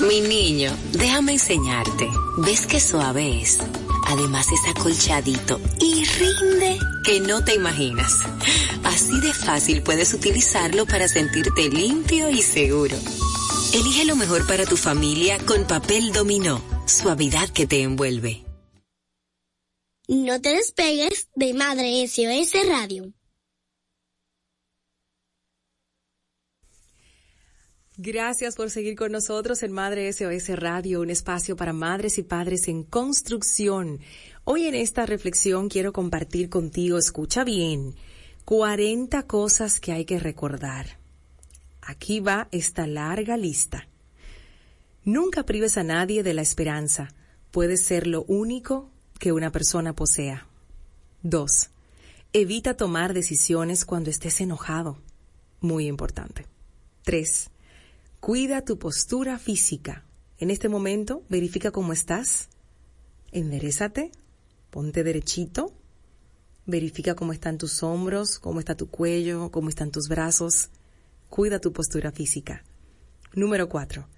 [0.06, 2.06] Mi niño, déjame enseñarte.
[2.36, 3.58] ¿Ves qué suave es?
[4.06, 8.12] Además es acolchadito y rinde que no te imaginas.
[8.84, 12.96] Así de fácil puedes utilizarlo para sentirte limpio y seguro.
[13.74, 18.44] Elige lo mejor para tu familia con papel dominó, suavidad que te envuelve.
[20.08, 23.12] No te despegues de Madre SOS Radio.
[27.98, 32.68] Gracias por seguir con nosotros en Madre SOS Radio, un espacio para madres y padres
[32.68, 34.00] en construcción.
[34.44, 37.94] Hoy en esta reflexión quiero compartir contigo, escucha bien,
[38.44, 40.98] 40 cosas que hay que recordar.
[41.80, 43.88] Aquí va esta larga lista.
[45.02, 47.14] Nunca prives a nadie de la esperanza.
[47.50, 50.46] Puede ser lo único que una persona posea.
[51.22, 51.70] 2.
[52.34, 54.98] Evita tomar decisiones cuando estés enojado.
[55.62, 56.44] Muy importante.
[57.02, 57.52] 3
[58.26, 60.04] Cuida tu postura física.
[60.38, 62.48] En este momento, verifica cómo estás.
[63.30, 64.10] Enderezate,
[64.70, 65.72] ponte derechito.
[66.64, 70.70] Verifica cómo están tus hombros, cómo está tu cuello, cómo están tus brazos.
[71.30, 72.64] Cuida tu postura física.
[73.32, 74.08] Número cuatro.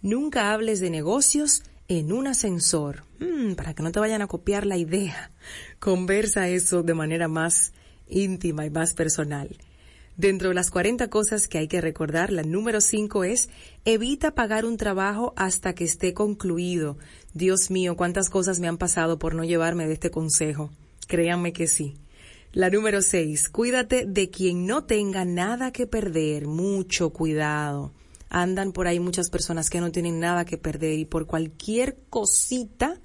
[0.00, 4.64] Nunca hables de negocios en un ascensor, mm, para que no te vayan a copiar
[4.64, 5.32] la idea.
[5.80, 7.72] Conversa eso de manera más
[8.06, 9.58] íntima y más personal.
[10.20, 13.48] Dentro de las 40 cosas que hay que recordar, la número 5 es
[13.86, 16.98] evita pagar un trabajo hasta que esté concluido.
[17.32, 20.72] Dios mío, cuántas cosas me han pasado por no llevarme de este consejo.
[21.06, 21.94] Créanme que sí.
[22.52, 26.46] La número 6, cuídate de quien no tenga nada que perder.
[26.46, 27.94] Mucho cuidado.
[28.28, 33.00] Andan por ahí muchas personas que no tienen nada que perder y por cualquier cosita,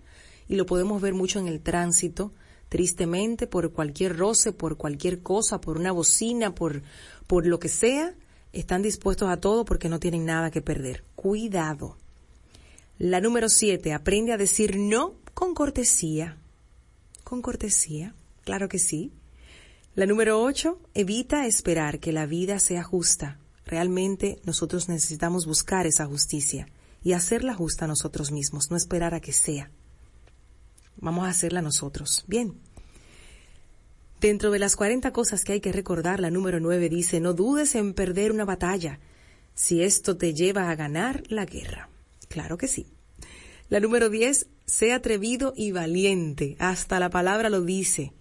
[0.49, 2.33] y lo podemos ver mucho en el tránsito,
[2.75, 6.83] tristemente, por cualquier roce, por cualquier cosa, por una bocina, por,
[7.25, 8.13] por lo que sea,
[8.51, 11.05] están dispuestos a todo porque no tienen nada que perder.
[11.15, 11.95] Cuidado.
[12.99, 16.37] La número siete, aprende a decir no con cortesía.
[17.23, 18.13] Con cortesía,
[18.43, 19.13] claro que sí.
[19.93, 23.39] La número ocho, evita esperar que la vida sea justa.
[23.65, 26.67] Realmente nosotros necesitamos buscar esa justicia
[27.01, 29.71] y hacerla justa nosotros mismos, no esperar a que sea.
[30.97, 32.25] Vamos a hacerla nosotros.
[32.27, 32.64] Bien.
[34.21, 37.75] Dentro de las 40 cosas que hay que recordar, la número 9 dice, no dudes
[37.75, 38.99] en perder una batalla
[39.53, 41.89] si esto te lleva a ganar la guerra.
[42.27, 42.87] Claro que sí.
[43.69, 46.55] La número 10, sé atrevido y valiente.
[46.59, 48.13] Hasta la palabra lo dice.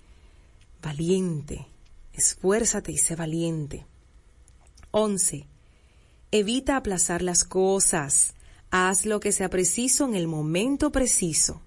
[0.82, 1.66] Valiente.
[2.12, 3.86] Esfuérzate y sé valiente.
[4.90, 5.46] 11.
[6.30, 8.34] Evita aplazar las cosas.
[8.70, 11.60] Haz lo que sea preciso en el momento preciso.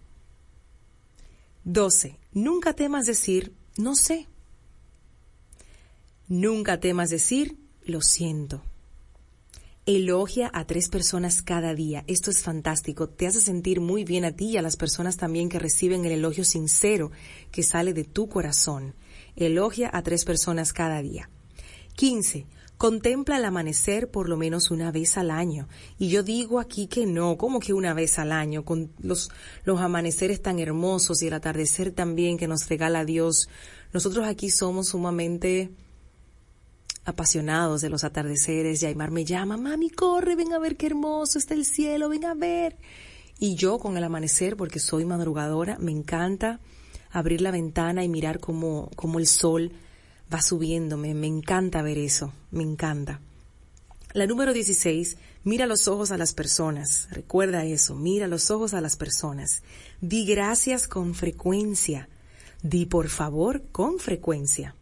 [1.66, 2.18] 12.
[2.34, 4.28] Nunca temas decir no sé.
[6.28, 8.62] Nunca temas decir lo siento.
[9.86, 12.04] Elogia a tres personas cada día.
[12.08, 13.08] Esto es fantástico.
[13.08, 16.12] Te hace sentir muy bien a ti y a las personas también que reciben el
[16.12, 17.12] elogio sincero
[17.52, 18.96] que sale de tu corazón.
[19.38, 21.30] Elogia a tres personas cada día.
[21.96, 22.46] 15.
[22.78, 25.68] Contempla el amanecer por lo menos una vez al año.
[25.98, 29.32] Y yo digo aquí que no, como que una vez al año, con los,
[29.64, 33.50] los amaneceres tan hermosos y el atardecer también que nos regala Dios.
[33.94, 35.72] Nosotros aquí somos sumamente
[37.08, 38.84] apasionados de los atardeceres.
[38.84, 42.26] Y Aymar me llama, mami, corre, ven a ver qué hermoso está el cielo, ven
[42.26, 42.78] a ver.
[43.40, 46.60] Y yo con el amanecer, porque soy madrugadora, me encanta
[47.10, 49.72] abrir la ventana y mirar cómo, cómo el sol
[50.34, 51.14] va subiéndome.
[51.14, 53.20] Me encanta ver eso, me encanta.
[54.14, 57.08] La número 16, mira los ojos a las personas.
[57.12, 59.64] Recuerda eso, mira los ojos a las personas.
[60.02, 62.10] Di gracias con frecuencia.
[62.64, 64.76] Di por favor con frecuencia.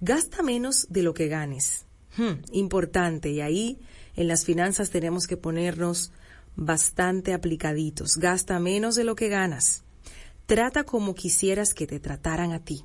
[0.00, 1.86] Gasta menos de lo que ganes.
[2.16, 3.30] Hmm, importante.
[3.30, 3.78] Y ahí
[4.16, 6.12] en las finanzas tenemos que ponernos
[6.56, 8.16] bastante aplicaditos.
[8.16, 9.84] Gasta menos de lo que ganas.
[10.46, 12.84] Trata como quisieras que te trataran a ti.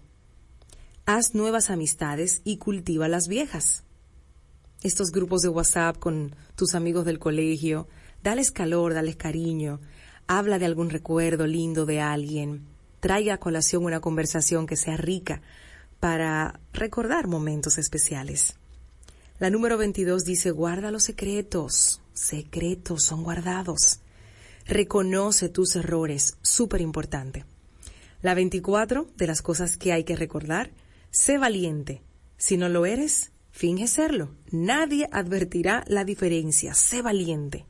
[1.06, 3.84] Haz nuevas amistades y cultiva las viejas.
[4.84, 7.88] Estos grupos de WhatsApp con tus amigos del colegio,
[8.22, 9.80] dales calor, dales cariño,
[10.28, 12.68] habla de algún recuerdo lindo de alguien,
[13.00, 15.42] traiga a colación una conversación que sea rica,
[16.00, 18.56] para recordar momentos especiales.
[19.40, 24.00] La número 22 dice, guarda los secretos, secretos son guardados.
[24.68, 27.46] Reconoce tus errores, súper importante.
[28.22, 30.70] La 24, de las cosas que hay que recordar,
[31.12, 32.02] sé valiente.
[32.38, 34.32] Si no lo eres, finge serlo.
[34.50, 37.66] Nadie advertirá la diferencia, sé valiente.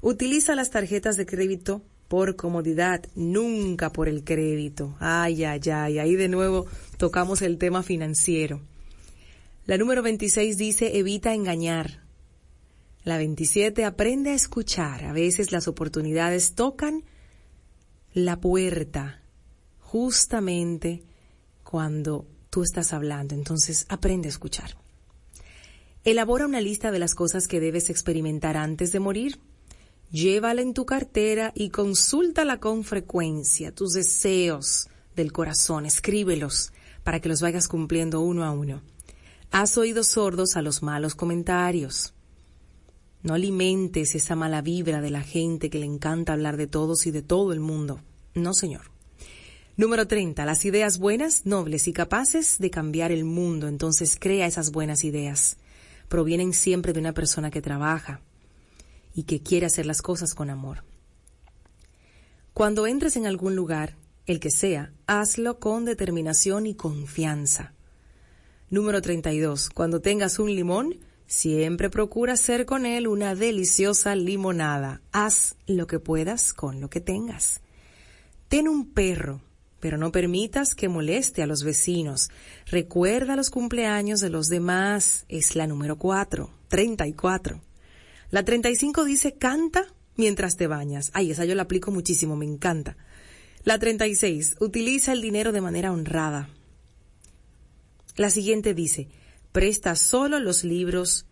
[0.00, 4.96] Utiliza las tarjetas de crédito por comodidad, nunca por el crédito.
[4.98, 8.60] Ay, ay, ay, ahí de nuevo tocamos el tema financiero.
[9.66, 12.02] La número 26 dice evita engañar.
[13.04, 15.04] La 27 aprende a escuchar.
[15.04, 17.04] A veces las oportunidades tocan
[18.12, 19.22] la puerta
[19.80, 21.02] justamente
[21.62, 23.34] cuando tú estás hablando.
[23.34, 24.76] Entonces aprende a escuchar.
[26.04, 29.40] Elabora una lista de las cosas que debes experimentar antes de morir
[30.12, 34.86] llévala en tu cartera y consúltala con frecuencia, tus deseos
[35.16, 38.80] del corazón, escríbelos para que los vayas cumpliendo uno a uno.
[39.50, 42.14] Has oído sordos a los malos comentarios.
[43.24, 47.10] No alimentes esa mala vibra de la gente que le encanta hablar de todos y
[47.10, 48.00] de todo el mundo.
[48.34, 48.93] No, señor.
[49.76, 50.44] Número 30.
[50.44, 53.66] Las ideas buenas, nobles y capaces de cambiar el mundo.
[53.66, 55.56] Entonces crea esas buenas ideas.
[56.08, 58.20] Provienen siempre de una persona que trabaja,
[59.14, 60.84] y que quiere hacer las cosas con amor.
[62.52, 63.96] Cuando entres en algún lugar,
[64.26, 67.72] el que sea, hazlo con determinación y confianza.
[68.70, 69.70] Número 32.
[69.70, 75.00] Cuando tengas un limón, siempre procura hacer con él una deliciosa limonada.
[75.12, 77.60] Haz lo que puedas con lo que tengas.
[78.48, 79.40] Ten un perro,
[79.84, 82.30] pero no permitas que moleste a los vecinos.
[82.64, 85.26] Recuerda los cumpleaños de los demás.
[85.28, 86.48] Es la número 4.
[86.68, 87.60] 34.
[88.30, 89.84] La 35 dice canta
[90.16, 91.10] mientras te bañas.
[91.12, 92.96] Ay, esa yo la aplico muchísimo, me encanta.
[93.62, 96.48] La 36, utiliza el dinero de manera honrada.
[98.16, 99.08] La siguiente dice,
[99.52, 101.26] presta solo los libros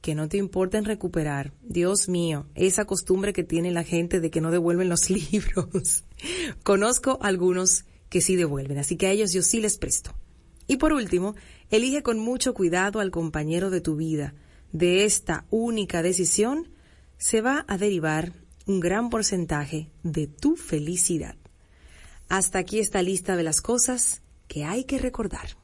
[0.00, 1.52] que no te importen recuperar.
[1.62, 6.04] Dios mío, esa costumbre que tiene la gente de que no devuelven los libros.
[6.62, 10.14] Conozco algunos que sí devuelven, así que a ellos yo sí les presto.
[10.66, 11.34] Y por último,
[11.70, 14.34] elige con mucho cuidado al compañero de tu vida
[14.72, 16.68] de esta única decisión
[17.16, 18.32] se va a derivar
[18.66, 21.36] un gran porcentaje de tu felicidad.
[22.28, 25.56] Hasta aquí esta lista de las cosas que hay que recordar.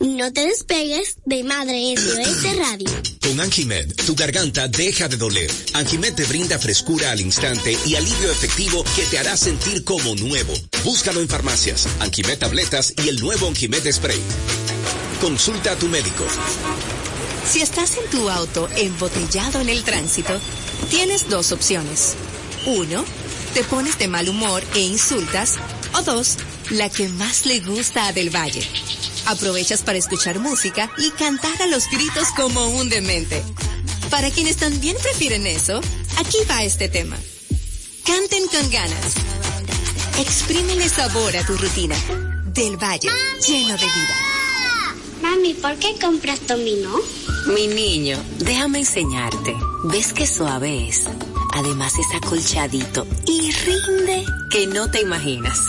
[0.00, 2.90] No te despegues de Madre SOS Radio.
[3.22, 5.50] Con Anjimed, tu garganta deja de doler.
[5.72, 10.52] Anjimed te brinda frescura al instante y alivio efectivo que te hará sentir como nuevo.
[10.84, 14.20] Búscalo en farmacias, Anjimed tabletas y el nuevo Anjimed Spray.
[15.20, 16.24] Consulta a tu médico.
[17.50, 20.38] Si estás en tu auto embotellado en el tránsito,
[20.90, 22.14] tienes dos opciones.
[22.66, 23.04] Uno,
[23.54, 25.54] te pones de mal humor e insultas.
[25.94, 26.36] O dos,
[26.70, 28.66] la que más le gusta a Del Valle.
[29.26, 33.42] Aprovechas para escuchar música y cantar a los gritos como un demente.
[34.10, 35.80] Para quienes también prefieren eso,
[36.18, 37.16] aquí va este tema.
[38.04, 39.14] Canten con ganas.
[40.18, 41.96] Exprímele sabor a tu rutina.
[42.52, 43.10] Del Valle,
[43.46, 44.16] lleno de vida.
[45.22, 47.00] Mami, ¿por qué compras dominó?
[47.54, 49.54] Mi niño, déjame enseñarte.
[49.84, 51.04] ¿Ves qué suave es?
[51.54, 55.68] Además es acolchadito y rinde que no te imaginas.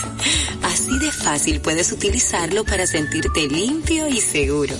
[0.62, 4.74] Así de fácil puedes utilizarlo para sentirte limpio y seguro.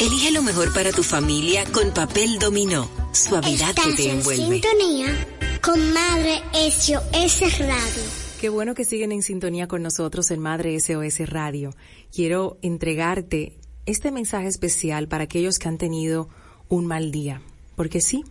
[0.00, 2.90] Elige lo mejor para tu familia con papel dominó.
[3.12, 4.44] Suavidad que te envuelve.
[4.44, 5.26] En sintonía
[5.62, 8.02] con Madre SOS Radio.
[8.40, 11.76] Qué bueno que siguen en sintonía con nosotros en Madre SOS Radio.
[12.12, 13.56] Quiero entregarte
[13.86, 16.28] este mensaje especial para aquellos que han tenido
[16.68, 17.40] un mal día.
[17.76, 18.24] Porque sí,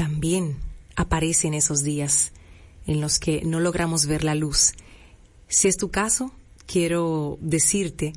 [0.00, 0.56] también
[0.96, 2.32] aparecen esos días
[2.86, 4.72] en los que no logramos ver la luz.
[5.46, 6.32] Si es tu caso,
[6.64, 8.14] quiero decirte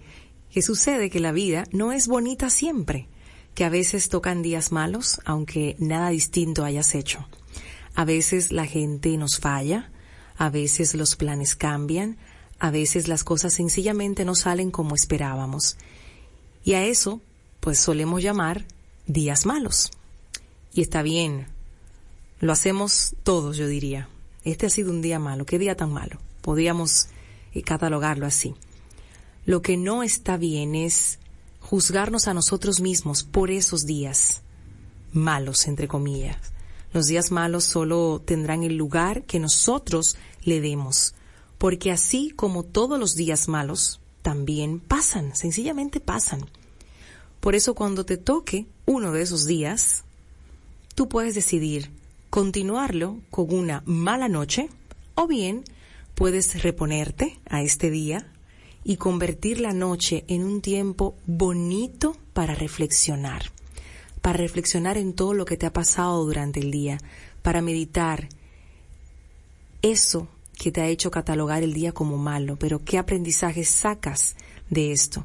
[0.49, 3.09] que sucede que la vida no es bonita siempre,
[3.53, 7.27] que a veces tocan días malos, aunque nada distinto hayas hecho.
[7.95, 9.91] A veces la gente nos falla,
[10.37, 12.15] a veces los planes cambian,
[12.59, 15.75] a veces las cosas sencillamente no salen como esperábamos.
[16.63, 17.19] Y a eso,
[17.59, 18.63] pues solemos llamar
[19.05, 19.91] días malos.
[20.73, 21.52] Y está bien,
[22.43, 24.09] lo hacemos todos, yo diría.
[24.43, 26.19] Este ha sido un día malo, qué día tan malo.
[26.41, 27.07] Podríamos
[27.53, 28.53] eh, catalogarlo así.
[29.45, 31.19] Lo que no está bien es
[31.61, 34.41] juzgarnos a nosotros mismos por esos días
[35.13, 36.35] malos, entre comillas.
[36.91, 41.15] Los días malos solo tendrán el lugar que nosotros le demos,
[41.57, 46.45] porque así como todos los días malos, también pasan, sencillamente pasan.
[47.39, 50.03] Por eso cuando te toque uno de esos días,
[50.93, 52.02] tú puedes decidir
[52.33, 54.67] continuarlo con una mala noche
[55.13, 55.63] o bien
[56.15, 58.25] puedes reponerte a este día
[58.83, 63.51] y convertir la noche en un tiempo bonito para reflexionar,
[64.23, 66.97] para reflexionar en todo lo que te ha pasado durante el día,
[67.43, 68.27] para meditar
[69.83, 70.27] eso
[70.57, 74.37] que te ha hecho catalogar el día como malo, pero qué aprendizaje sacas
[74.71, 75.23] de esto.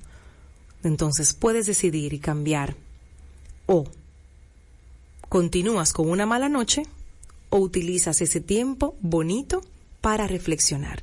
[0.84, 2.76] Entonces puedes decidir y cambiar
[3.64, 3.84] o
[5.30, 6.82] continúas con una mala noche
[7.50, 9.62] o utilizas ese tiempo bonito
[10.00, 11.02] para reflexionar.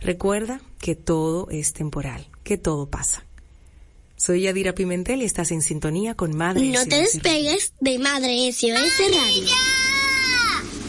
[0.00, 3.24] Recuerda que todo es temporal, que todo pasa.
[4.16, 8.70] Soy Yadira Pimentel y estás en sintonía con Madre No te despegues de Madre SOS
[8.70, 9.54] Radio.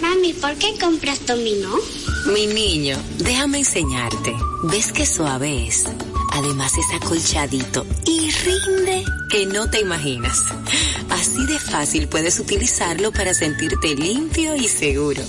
[0.02, 1.76] Mami, ¿por qué compras dominó?
[2.34, 4.34] Mi niño, déjame enseñarte.
[4.64, 5.86] ¿Ves qué suave es?
[6.36, 10.44] Además es acolchadito y rinde que no te imaginas.
[11.10, 15.24] Así de fácil puedes utilizarlo para sentirte limpio y seguro.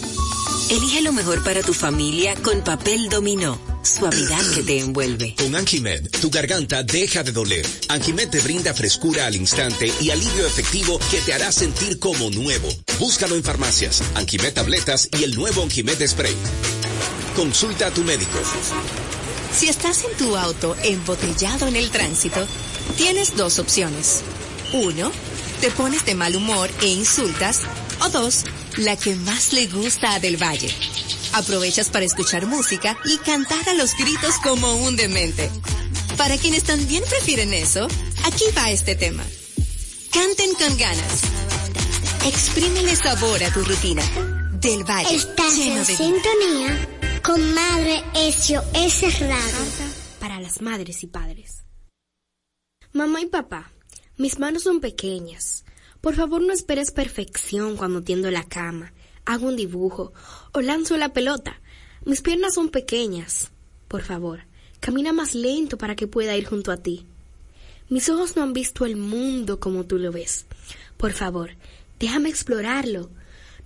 [0.68, 3.56] Elige lo mejor para tu familia con papel dominó.
[3.82, 5.36] Suavidad que te envuelve.
[5.38, 7.64] Con Anjimed, tu garganta deja de doler.
[7.88, 12.68] Anjimed te brinda frescura al instante y alivio efectivo que te hará sentir como nuevo.
[12.98, 16.34] Búscalo en farmacias, Anjimed tabletas y el nuevo Anjimed Spray.
[17.36, 18.40] Consulta a tu médico.
[19.56, 22.46] Si estás en tu auto embotellado en el tránsito,
[22.98, 24.20] tienes dos opciones.
[24.74, 25.10] Uno,
[25.62, 27.62] te pones de mal humor e insultas.
[28.00, 28.44] O dos,
[28.76, 30.68] la que más le gusta a Del Valle.
[31.32, 35.50] Aprovechas para escuchar música y cantar a los gritos como un demente.
[36.18, 37.88] Para quienes también prefieren eso,
[38.24, 39.24] aquí va este tema.
[40.12, 41.20] Canten con ganas.
[42.26, 44.02] Exprímele sabor a tu rutina.
[44.60, 45.16] Del Valle.
[45.16, 46.95] Estás lleno en de sintonía
[47.26, 49.90] con Madre SOS Radio.
[50.20, 51.64] para las madres y padres.
[52.92, 53.72] Mamá y papá,
[54.16, 55.64] mis manos son pequeñas.
[56.00, 58.92] Por favor no esperes perfección cuando tiendo la cama,
[59.24, 60.12] hago un dibujo
[60.52, 61.60] o lanzo la pelota.
[62.04, 63.50] Mis piernas son pequeñas.
[63.88, 64.44] Por favor,
[64.78, 67.06] camina más lento para que pueda ir junto a ti.
[67.88, 70.46] Mis ojos no han visto el mundo como tú lo ves.
[70.96, 71.50] Por favor,
[71.98, 73.10] déjame explorarlo.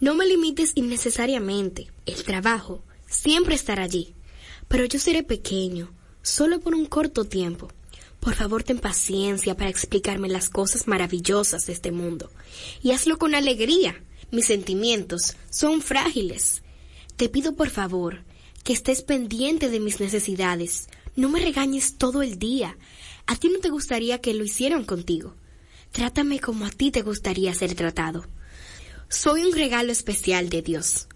[0.01, 1.91] No me limites innecesariamente.
[2.07, 4.15] El trabajo siempre estará allí.
[4.69, 5.93] Pero yo seré pequeño,
[6.23, 7.69] solo por un corto tiempo.
[8.21, 12.31] Por favor, ten paciencia para explicarme las cosas maravillosas de este mundo.
[12.83, 14.03] Y hazlo con alegría.
[14.31, 16.63] Mis sentimientos son frágiles.
[17.17, 18.23] Te pido por favor
[18.63, 20.89] que estés pendiente de mis necesidades.
[21.17, 22.77] No me regañes todo el día.
[23.27, 25.35] A ti no te gustaría que lo hicieran contigo.
[25.93, 28.27] Trátame como a ti te gustaría ser tratado.
[29.09, 31.09] Soy un regalo especial de Dios.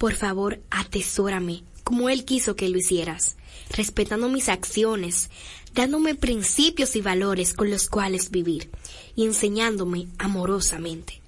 [0.00, 3.36] Por favor, atesórame como Él quiso que lo hicieras,
[3.68, 5.28] respetando mis acciones,
[5.74, 8.70] dándome principios y valores con los cuales vivir
[9.14, 11.20] y enseñándome amorosamente.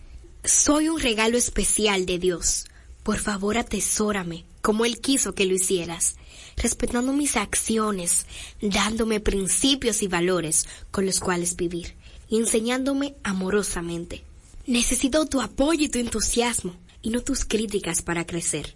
[0.42, 2.64] Soy un regalo especial de Dios.
[3.02, 6.16] Por favor, atesórame como Él quiso que lo hicieras,
[6.56, 8.24] respetando mis acciones,
[8.62, 11.94] dándome principios y valores con los cuales vivir
[12.26, 14.24] y enseñándome amorosamente.
[14.66, 18.74] Necesito tu apoyo y tu entusiasmo y no tus críticas para crecer.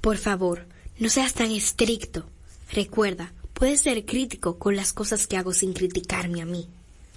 [0.00, 0.66] Por favor,
[0.98, 2.28] no seas tan estricto.
[2.72, 6.68] Recuerda, puedes ser crítico con las cosas que hago sin criticarme a mí.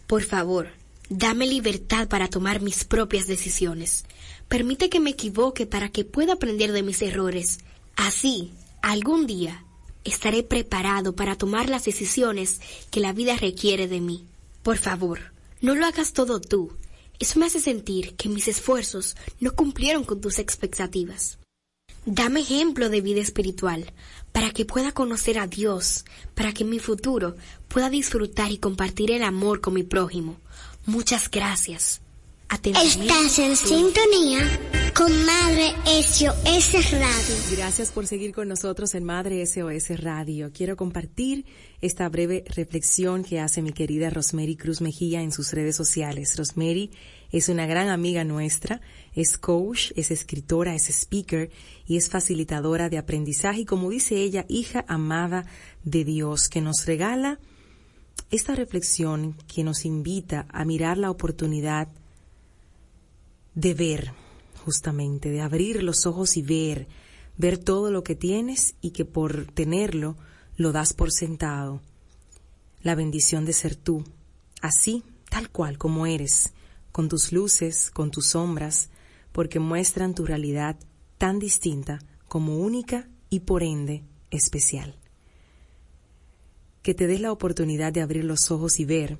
[0.08, 0.70] Por favor,
[1.10, 4.06] dame libertad para tomar mis propias decisiones.
[4.48, 7.60] Permite que me equivoque para que pueda aprender de mis errores.
[7.96, 9.64] Así, algún día,
[10.04, 12.60] estaré preparado para tomar las decisiones
[12.92, 14.26] que la vida requiere de mí.
[14.62, 15.32] Por favor,
[15.62, 16.74] no lo hagas todo tú.
[17.24, 21.40] Eso me hace sentir que mis esfuerzos no cumplieron con tus expectativas.
[22.06, 23.94] Dame ejemplo de vida espiritual
[24.34, 26.04] para que pueda conocer a Dios,
[26.36, 27.38] para que en mi futuro
[27.70, 30.36] pueda disfrutar y compartir el amor con mi prójimo.
[30.86, 32.02] Muchas gracias.
[32.50, 34.40] Estás en sintonía
[34.96, 37.36] con Madre SOS Radio.
[37.58, 40.52] Gracias por seguir con nosotros en Madre SOS Radio.
[40.54, 41.46] Quiero compartir
[41.82, 46.38] esta breve reflexión que hace mi querida Rosemary Cruz Mejía en sus redes sociales.
[46.38, 46.92] Rosemary
[47.32, 48.82] es una gran amiga nuestra,
[49.14, 51.50] es coach, es escritora, es speaker
[51.86, 55.46] y es facilitadora de aprendizaje y como dice ella, hija amada
[55.84, 57.40] de Dios que nos regala
[58.32, 61.88] esta reflexión que nos invita a mirar la oportunidad
[63.56, 64.14] de ver,
[64.64, 66.88] justamente, de abrir los ojos y ver,
[67.38, 70.16] ver todo lo que tienes y que por tenerlo
[70.58, 71.82] lo das por sentado.
[72.82, 74.04] La bendición de ser tú,
[74.62, 76.54] así, tal cual como eres,
[76.92, 78.90] con tus luces, con tus sombras,
[79.32, 80.78] porque muestran tu realidad
[81.18, 84.96] tan distinta como única y por ende especial.
[86.82, 89.18] Que te des la oportunidad de abrir los ojos y ver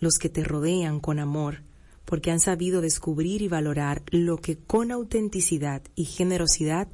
[0.00, 1.62] los que te rodean con amor,
[2.08, 6.88] porque han sabido descubrir y valorar lo que con autenticidad y generosidad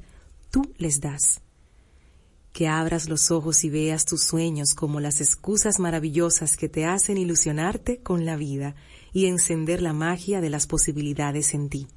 [0.51, 1.41] tú les das.
[2.51, 7.17] Que abras los ojos y veas tus sueños como las excusas maravillosas que te hacen
[7.17, 8.75] ilusionarte con la vida
[9.13, 11.87] y encender la magia de las posibilidades en ti.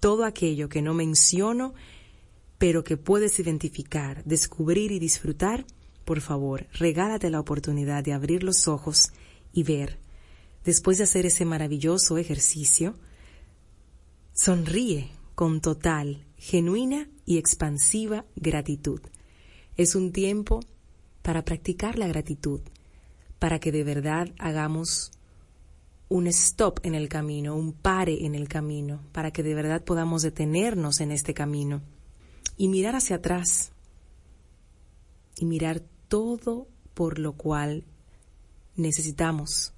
[0.00, 1.72] Todo aquello que no menciono,
[2.58, 5.66] pero que puedes identificar, descubrir y disfrutar,
[6.04, 9.12] por favor, regálate la oportunidad de abrir los ojos
[9.52, 10.00] y ver
[10.64, 12.94] después de hacer ese maravilloso ejercicio,
[14.32, 19.00] sonríe con total, genuina y expansiva gratitud.
[19.76, 20.60] Es un tiempo
[21.22, 22.60] para practicar la gratitud,
[23.38, 25.12] para que de verdad hagamos
[26.08, 30.22] un stop en el camino, un pare en el camino, para que de verdad podamos
[30.22, 31.82] detenernos en este camino
[32.56, 33.72] y mirar hacia atrás
[35.36, 37.84] y mirar todo por lo cual
[38.74, 39.72] necesitamos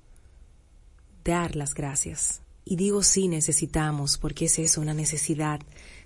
[1.24, 2.42] dar las gracias.
[2.64, 5.60] Y digo sí necesitamos, porque es eso, una necesidad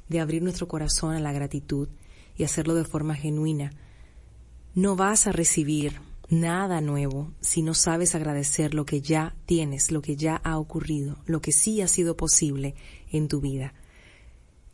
[0.09, 1.89] de abrir nuestro corazón a la gratitud
[2.37, 3.73] y hacerlo de forma genuina.
[4.75, 10.03] No vas a recibir nada nuevo si no sabes agradecer lo que ya tienes, lo
[10.03, 12.75] que ya ha ocurrido, lo que sí ha sido posible
[13.11, 13.75] en tu vida.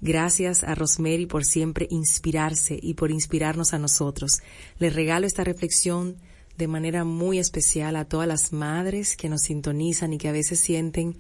[0.01, 4.40] Gracias a Rosemary por siempre inspirarse y por inspirarnos a nosotros.
[4.78, 6.16] Le regalo esta reflexión
[6.57, 10.61] de manera muy especial a todas las madres que nos sintonizan y que a veces
[10.61, 11.16] sienten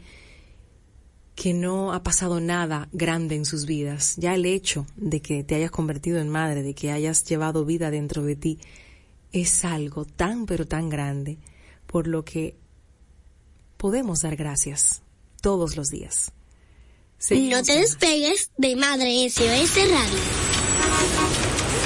[1.34, 4.14] que no ha pasado nada grande en sus vidas.
[4.16, 7.90] Ya el hecho de que te hayas convertido en madre, de que hayas llevado vida
[7.90, 8.58] dentro de ti,
[9.32, 11.38] es algo tan pero tan grande
[11.86, 12.56] por lo que
[13.76, 15.02] podemos dar gracias
[15.40, 16.32] todos los días.
[17.30, 20.51] no te despegues de Madre SOS Radio.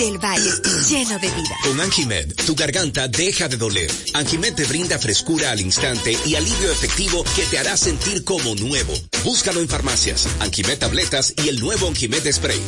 [0.00, 0.50] del Valle,
[0.88, 1.56] lleno de vida.
[1.62, 3.90] Con Anjimed, tu garganta deja de doler.
[4.14, 8.94] Anjimed te brinda frescura al instante y alivio efectivo que te hará sentir como nuevo.
[9.24, 12.60] Búscalo en farmacias, Anjimed tabletas y el nuevo Anjimed spray.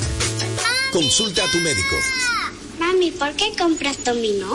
[0.93, 1.97] Consulta a tu médico.
[2.79, 4.53] Mami, ¿por qué compras dominó?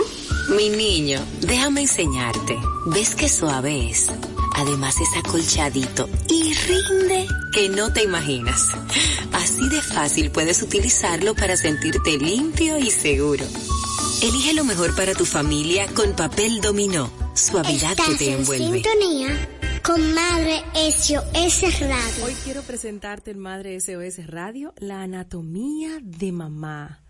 [0.55, 2.57] Mi niño, déjame enseñarte.
[2.86, 4.07] ¿Ves qué suave es?
[4.58, 8.72] Además es acolchadito y rinde que no te imaginas.
[9.32, 13.45] Así de fácil puedes utilizarlo para sentirte limpio y seguro.
[14.24, 17.12] Elige lo mejor para tu familia con papel dominó.
[17.36, 18.66] Suavidad que te envuelve.
[18.66, 19.49] En sintonía
[19.84, 22.26] con Madre SOS Radio.
[22.26, 27.03] Hoy quiero presentarte en Madre SOS Radio la anatomía de mamá.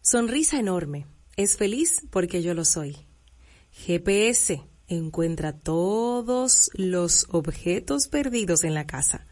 [0.00, 1.06] Sonrisa enorme.
[1.36, 2.96] Es feliz porque yo lo soy.
[3.70, 9.26] GPS encuentra todos los objetos perdidos en la casa.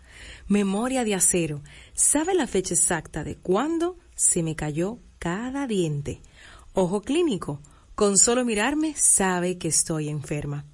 [0.47, 1.63] Memoria de acero.
[1.93, 6.23] Sabe la fecha exacta de cuándo se me cayó cada diente.
[6.73, 7.61] Ojo clínico.
[7.95, 10.65] Con solo mirarme sabe que estoy enferma.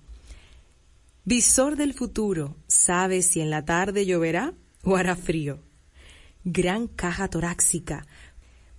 [1.25, 2.55] Visor del futuro.
[2.67, 5.61] Sabe si en la tarde lloverá o hará frío.
[6.45, 8.07] Gran caja torácica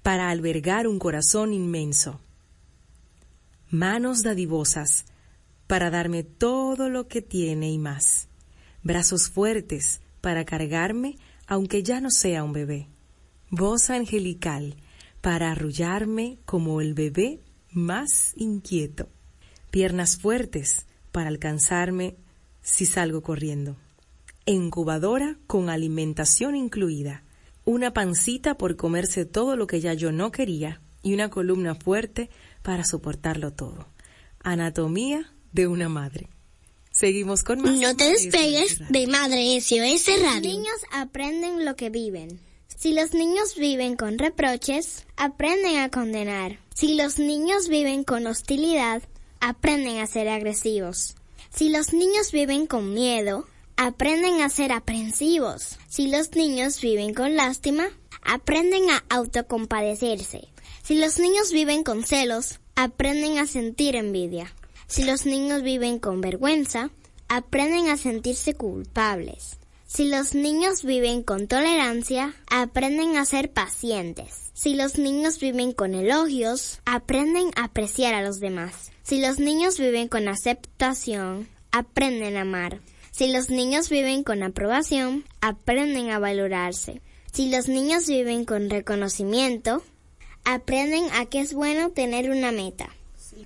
[0.04, 2.22] para albergar un corazón inmenso.
[3.72, 5.06] Manos dadivosas
[5.68, 8.28] para darme todo lo que tiene y más.
[8.84, 12.88] Brazos fuertes para cargarme aunque ya no sea un bebé.
[13.50, 14.76] Voz angelical
[15.22, 17.42] para arrullarme como el bebé
[17.72, 19.10] más inquieto.
[19.70, 22.16] Piernas fuertes para alcanzarme
[22.62, 23.76] si salgo corriendo.
[24.46, 27.24] Incubadora con alimentación incluida.
[27.64, 32.30] Una pancita por comerse todo lo que ya yo no quería y una columna fuerte
[32.62, 33.88] para soportarlo todo.
[34.40, 36.28] Anatomía de una madre.
[36.92, 37.76] Seguimos con más.
[37.78, 40.24] No te despegues de Madre SOS Radio.
[40.24, 42.40] Los niños aprenden lo que viven.
[42.68, 46.60] Si los niños viven con reproches, aprenden a condenar.
[46.74, 49.02] Si los niños viven con hostilidad,
[49.40, 51.16] aprenden a ser agresivos.
[51.54, 53.48] Si los niños viven con miedo,
[53.78, 55.78] aprenden a ser aprensivos.
[55.88, 57.88] Si los niños viven con lástima,
[58.22, 60.50] aprenden a autocompadecerse.
[60.84, 64.54] Si los niños viven con celos, aprenden a sentir envidia.
[64.88, 66.92] Si los niños viven con vergüenza,
[67.28, 69.58] aprenden a sentirse culpables.
[69.88, 74.52] Si los niños viven con tolerancia, aprenden a ser pacientes.
[74.54, 78.92] Si los niños viven con elogios, aprenden a apreciar a los demás.
[79.04, 82.82] Si los niños viven con aceptación, aprenden a amar.
[83.12, 87.02] Si los niños viven con aprobación, aprenden a valorarse.
[87.32, 89.84] Si los niños viven con reconocimiento,
[90.44, 92.90] aprenden a que es bueno tener una meta.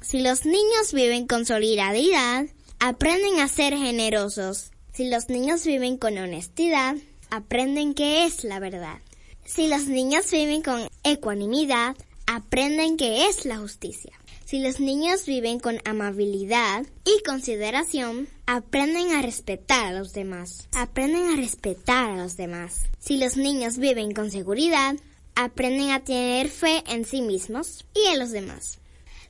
[0.01, 2.45] Si los niños viven con solidaridad,
[2.79, 4.71] aprenden a ser generosos.
[4.93, 6.95] Si los niños viven con honestidad,
[7.29, 8.99] aprenden qué es la verdad.
[9.45, 11.95] Si los niños viven con ecuanimidad,
[12.27, 14.13] aprenden qué es la justicia.
[14.45, 20.67] Si los niños viven con amabilidad y consideración, aprenden a respetar a los demás.
[20.71, 22.83] Aprenden a respetar a los demás.
[22.99, 24.95] Si los niños viven con seguridad,
[25.35, 28.78] aprenden a tener fe en sí mismos y en los demás.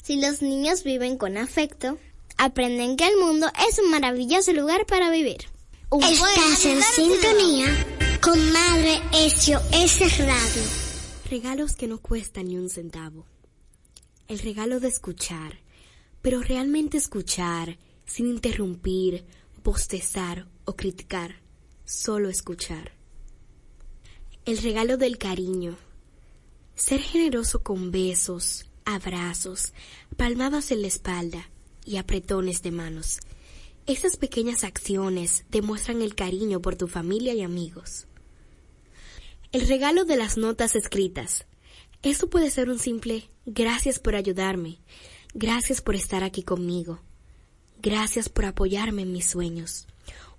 [0.09, 1.99] Si los niños viven con afecto,
[2.35, 5.37] aprenden que el mundo es un maravilloso lugar para vivir.
[6.01, 7.67] Estás en sintonía
[8.19, 10.63] con Madre SOS Radio.
[11.29, 13.27] Regalos que no cuestan ni un centavo.
[14.27, 15.59] El regalo de escuchar,
[16.23, 19.27] pero realmente escuchar, sin interrumpir,
[19.63, 21.35] bostezar o criticar,
[21.85, 22.93] solo escuchar.
[24.43, 25.77] El regalo del cariño.
[26.73, 29.73] Ser generoso con besos, abrazos,
[30.17, 31.49] palmadas en la espalda
[31.85, 33.19] y apretones de manos.
[33.85, 38.07] Esas pequeñas acciones demuestran el cariño por tu familia y amigos.
[39.51, 41.45] El regalo de las notas escritas.
[42.03, 44.79] Eso puede ser un simple gracias por ayudarme,
[45.33, 47.01] gracias por estar aquí conmigo,
[47.81, 49.87] gracias por apoyarme en mis sueños.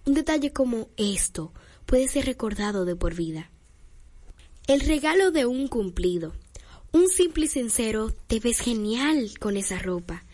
[0.07, 1.53] Un detalle como esto
[1.87, 3.51] puede ser recordado de por vida.
[4.67, 6.33] El regalo de un cumplido.
[6.93, 10.25] Un simple y sincero, te ves genial con esa ropa.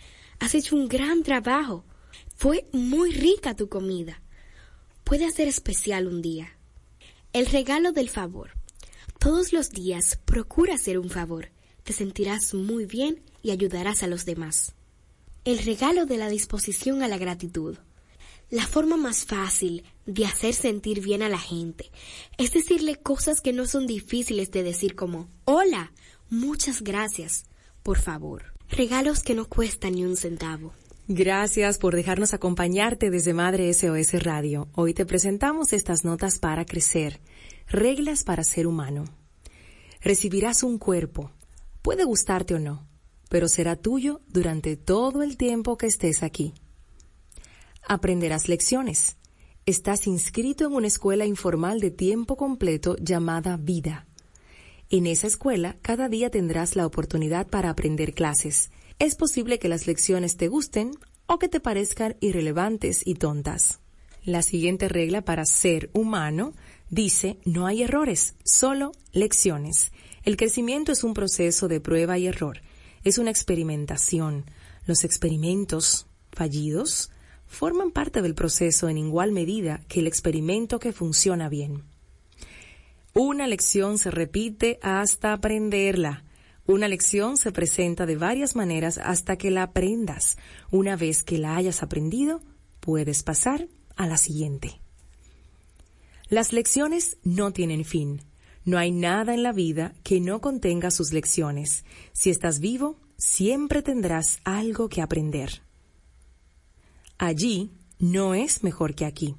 [0.41, 1.85] Has hecho un gran trabajo.
[2.35, 4.23] Fue muy rica tu comida.
[5.05, 6.57] Puede ser especial un día.
[7.35, 8.53] El regalo del favor.
[9.19, 11.51] Todos los días procura hacer un favor.
[11.85, 14.75] Te sentirás muy bien y ayudarás a los demás.
[15.45, 17.77] El regalo de la disposición a la gratitud.
[18.49, 21.91] La forma más fácil de hacer sentir bien a la gente
[22.39, 25.93] es decirle cosas que no son difíciles de decir como hola,
[26.31, 27.47] Muchas gracias.
[27.85, 30.73] Por favor, regalos que no cuestan ni un centavo.
[31.07, 34.69] Gracias por dejarnos acompañarte desde Madre SOS Radio.
[34.75, 37.21] Hoy te presentamos estas notas para crecer.
[37.69, 39.05] Reglas para ser humano.
[40.01, 41.31] Recibirás un cuerpo.
[41.81, 42.89] Puede gustarte o no,
[43.29, 46.55] pero será tuyo durante todo el tiempo que estés aquí.
[47.87, 49.17] Aprenderás lecciones.
[49.65, 54.06] Estás inscrito en una escuela informal de tiempo completo llamada Vida
[54.89, 58.71] En esa escuela, cada día tendrás la oportunidad para aprender clases.
[59.01, 60.93] Es posible que las lecciones te gusten
[61.27, 63.81] o que te parezcan irrelevantes y tontas.
[64.25, 66.55] La siguiente regla para ser humano
[66.89, 69.91] dice no hay errores, solo lecciones.
[70.23, 72.61] El crecimiento es un proceso de prueba y error,
[73.03, 74.45] es una experimentación.
[74.87, 77.11] Los experimentos fallidos
[77.47, 81.83] forman parte del proceso en igual medida que el experimento que funciona bien.
[83.19, 86.27] Una lección se repite hasta aprenderla.
[86.67, 90.37] Una lección se presenta de varias maneras hasta que la aprendas.
[90.71, 92.43] Una vez que la hayas aprendido,
[92.79, 94.83] puedes pasar a la siguiente.
[96.29, 98.21] Las lecciones no tienen fin.
[98.67, 101.87] No hay nada en la vida que no contenga sus lecciones.
[102.13, 105.63] Si estás vivo, siempre tendrás algo que aprender.
[107.17, 109.37] Allí no es mejor que aquí.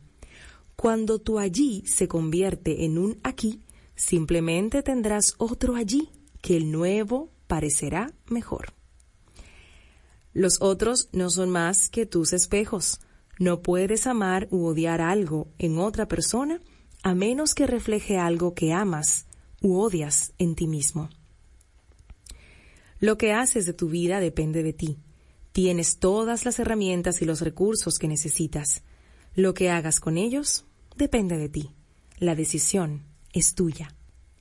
[0.75, 3.61] Cuando tu allí se convierte en un aquí,
[3.98, 8.74] Simplemente tendrás otro allí que el nuevo parecerá mejor.
[10.34, 13.00] Los otros no son más que tus espejos.
[13.39, 16.62] No puedes amar u odiar algo en otra persona
[17.02, 19.26] a menos que refleje algo que amas
[19.62, 21.10] u odias en ti mismo.
[23.00, 25.00] Lo que haces de tu vida depende de ti.
[25.54, 28.84] Tienes todas las herramientas y los recursos que necesitas.
[29.34, 31.72] Lo que hagas con ellos depende de ti.
[32.20, 33.04] La decisión
[33.38, 33.94] es tuya.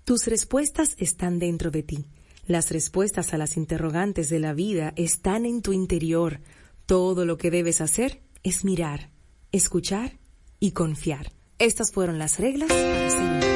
[0.05, 2.07] Tus respuestas están dentro de ti.
[2.47, 6.41] Las respuestas a las interrogantes de la vida están en tu interior.
[6.87, 9.11] Todo lo que debes hacer es mirar,
[9.53, 10.19] escuchar
[10.61, 11.33] y confiar.
[11.59, 13.56] Estas fueron las reglas para.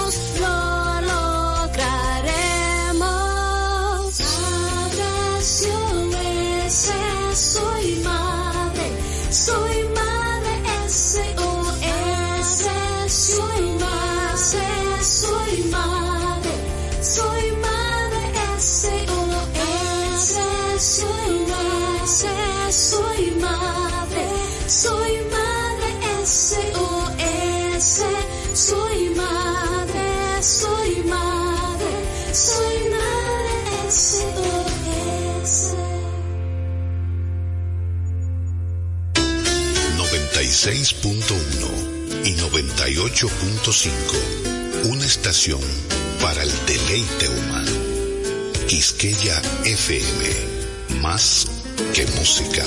[41.01, 44.89] 96.1 y 98.5.
[44.89, 45.61] Una estación
[46.21, 47.71] para el deleite humano.
[48.67, 50.99] Quisqueya FM.
[51.01, 51.47] Más
[51.93, 52.63] que música.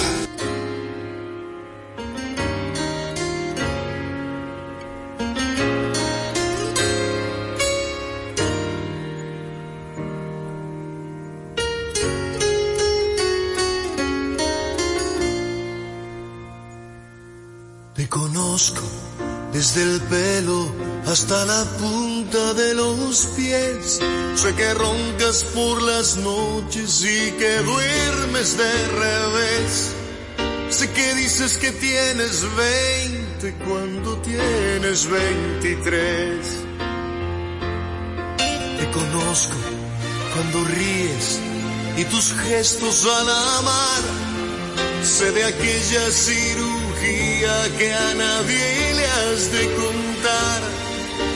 [21.15, 24.01] Hasta la punta de los pies.
[24.35, 29.93] Sé que roncas por las noches y que duermes de revés.
[30.71, 36.47] Sé que dices que tienes 20 cuando tienes 23.
[38.81, 39.57] Te conozco
[40.33, 41.39] cuando ríes
[41.97, 43.29] y tus gestos al
[43.61, 44.03] amar.
[45.05, 50.74] Sé de aquella cirugía que a nadie le has de contar.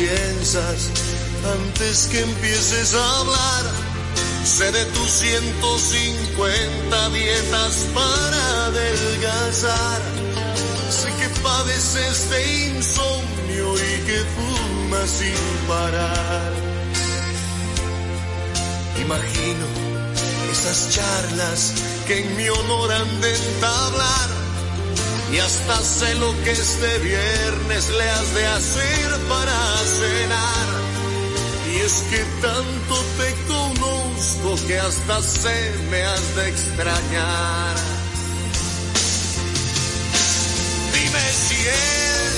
[0.00, 0.88] Piensas
[1.44, 3.64] antes que empieces a hablar.
[4.44, 10.00] Sé de tus 150 dietas para adelgazar.
[10.90, 16.52] Sé que padeces de insomnio y que fumas sin parar.
[19.04, 19.66] Imagino
[20.50, 21.72] esas charlas
[22.06, 24.39] que en mi honor han de entablar
[25.32, 30.68] y hasta sé lo que este viernes le has de hacer para cenar.
[31.72, 37.74] Y es que tanto te conozco que hasta sé me has de extrañar.
[40.94, 42.32] Dime si él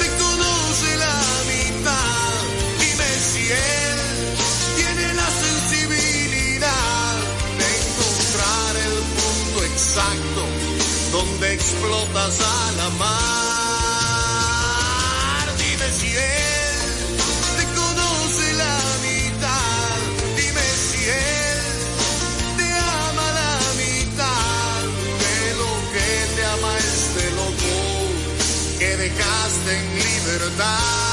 [0.00, 1.20] te conoce la
[1.52, 2.32] mitad,
[2.80, 3.98] dime si él
[4.76, 7.14] tiene la sensibilidad
[7.58, 10.63] de encontrar el punto exacto
[11.14, 14.24] donde explotas a la mar.
[15.56, 17.06] Dime si él
[17.58, 19.96] te conoce la mitad,
[20.40, 21.62] dime si él
[22.58, 22.68] te
[23.06, 23.54] ama la
[23.84, 24.78] mitad
[25.24, 27.74] de lo que te ama este loco
[28.80, 31.03] que dejaste en libertad.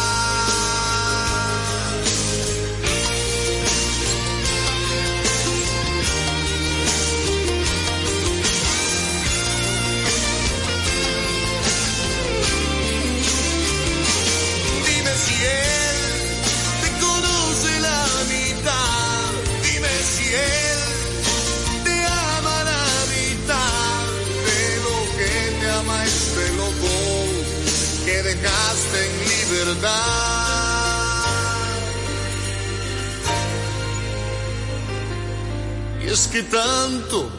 [36.03, 37.29] Y es que tanto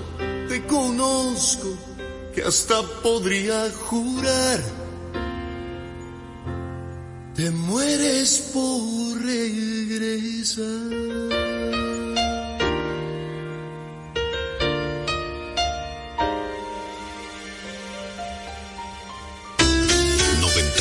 [0.48, 1.68] te conozco
[2.34, 4.60] que hasta podría jurar.
[7.36, 10.62] Te mueres por regresar.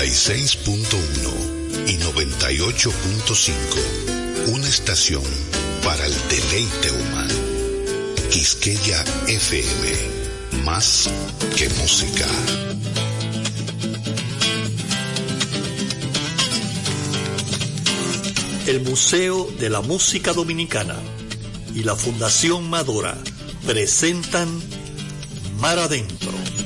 [0.01, 4.47] 96.1 y 98.5.
[4.47, 5.21] Una estación
[5.83, 7.35] para el deleite humano.
[8.31, 10.63] Quisqueya FM.
[10.65, 11.07] Más
[11.55, 12.25] que música.
[18.65, 20.95] El Museo de la Música Dominicana
[21.75, 23.15] y la Fundación Madora
[23.67, 24.49] presentan
[25.59, 26.40] Mar Adentro.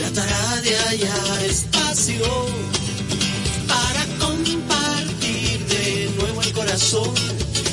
[0.00, 2.26] tratará de hallar espacio
[3.68, 7.14] para compartir de nuevo el corazón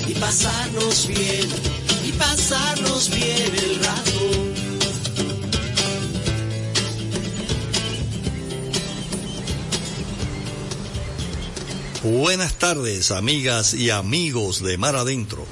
[0.08, 1.78] y pasarnos bien
[2.18, 4.12] pasarnos bien el rato.
[12.04, 15.46] Buenas tardes, amigas y amigos de Mar Adentro.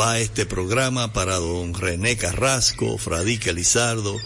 [0.00, 4.16] Va este programa para don René Carrasco, Fradique Lizardo,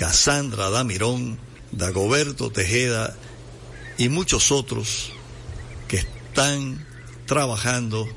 [0.00, 1.38] Casandra Damirón,
[1.72, 3.14] Dagoberto Tejeda
[3.98, 5.12] y muchos otros
[5.88, 6.86] que están
[7.26, 8.08] trabajando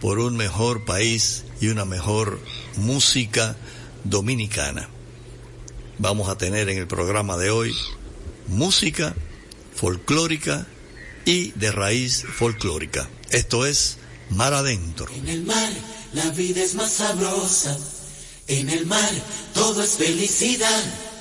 [0.00, 2.38] por un mejor país y una mejor
[2.76, 3.56] música
[4.04, 4.88] dominicana.
[5.98, 7.74] Vamos a tener en el programa de hoy
[8.46, 9.16] música
[9.74, 10.68] folclórica
[11.24, 13.10] y de raíz folclórica.
[13.30, 13.98] Esto es
[14.30, 15.12] Mar Adentro.
[15.12, 15.72] En el mar
[16.12, 17.76] la vida es más sabrosa,
[18.60, 19.10] en el mar
[19.54, 21.11] todo es felicidad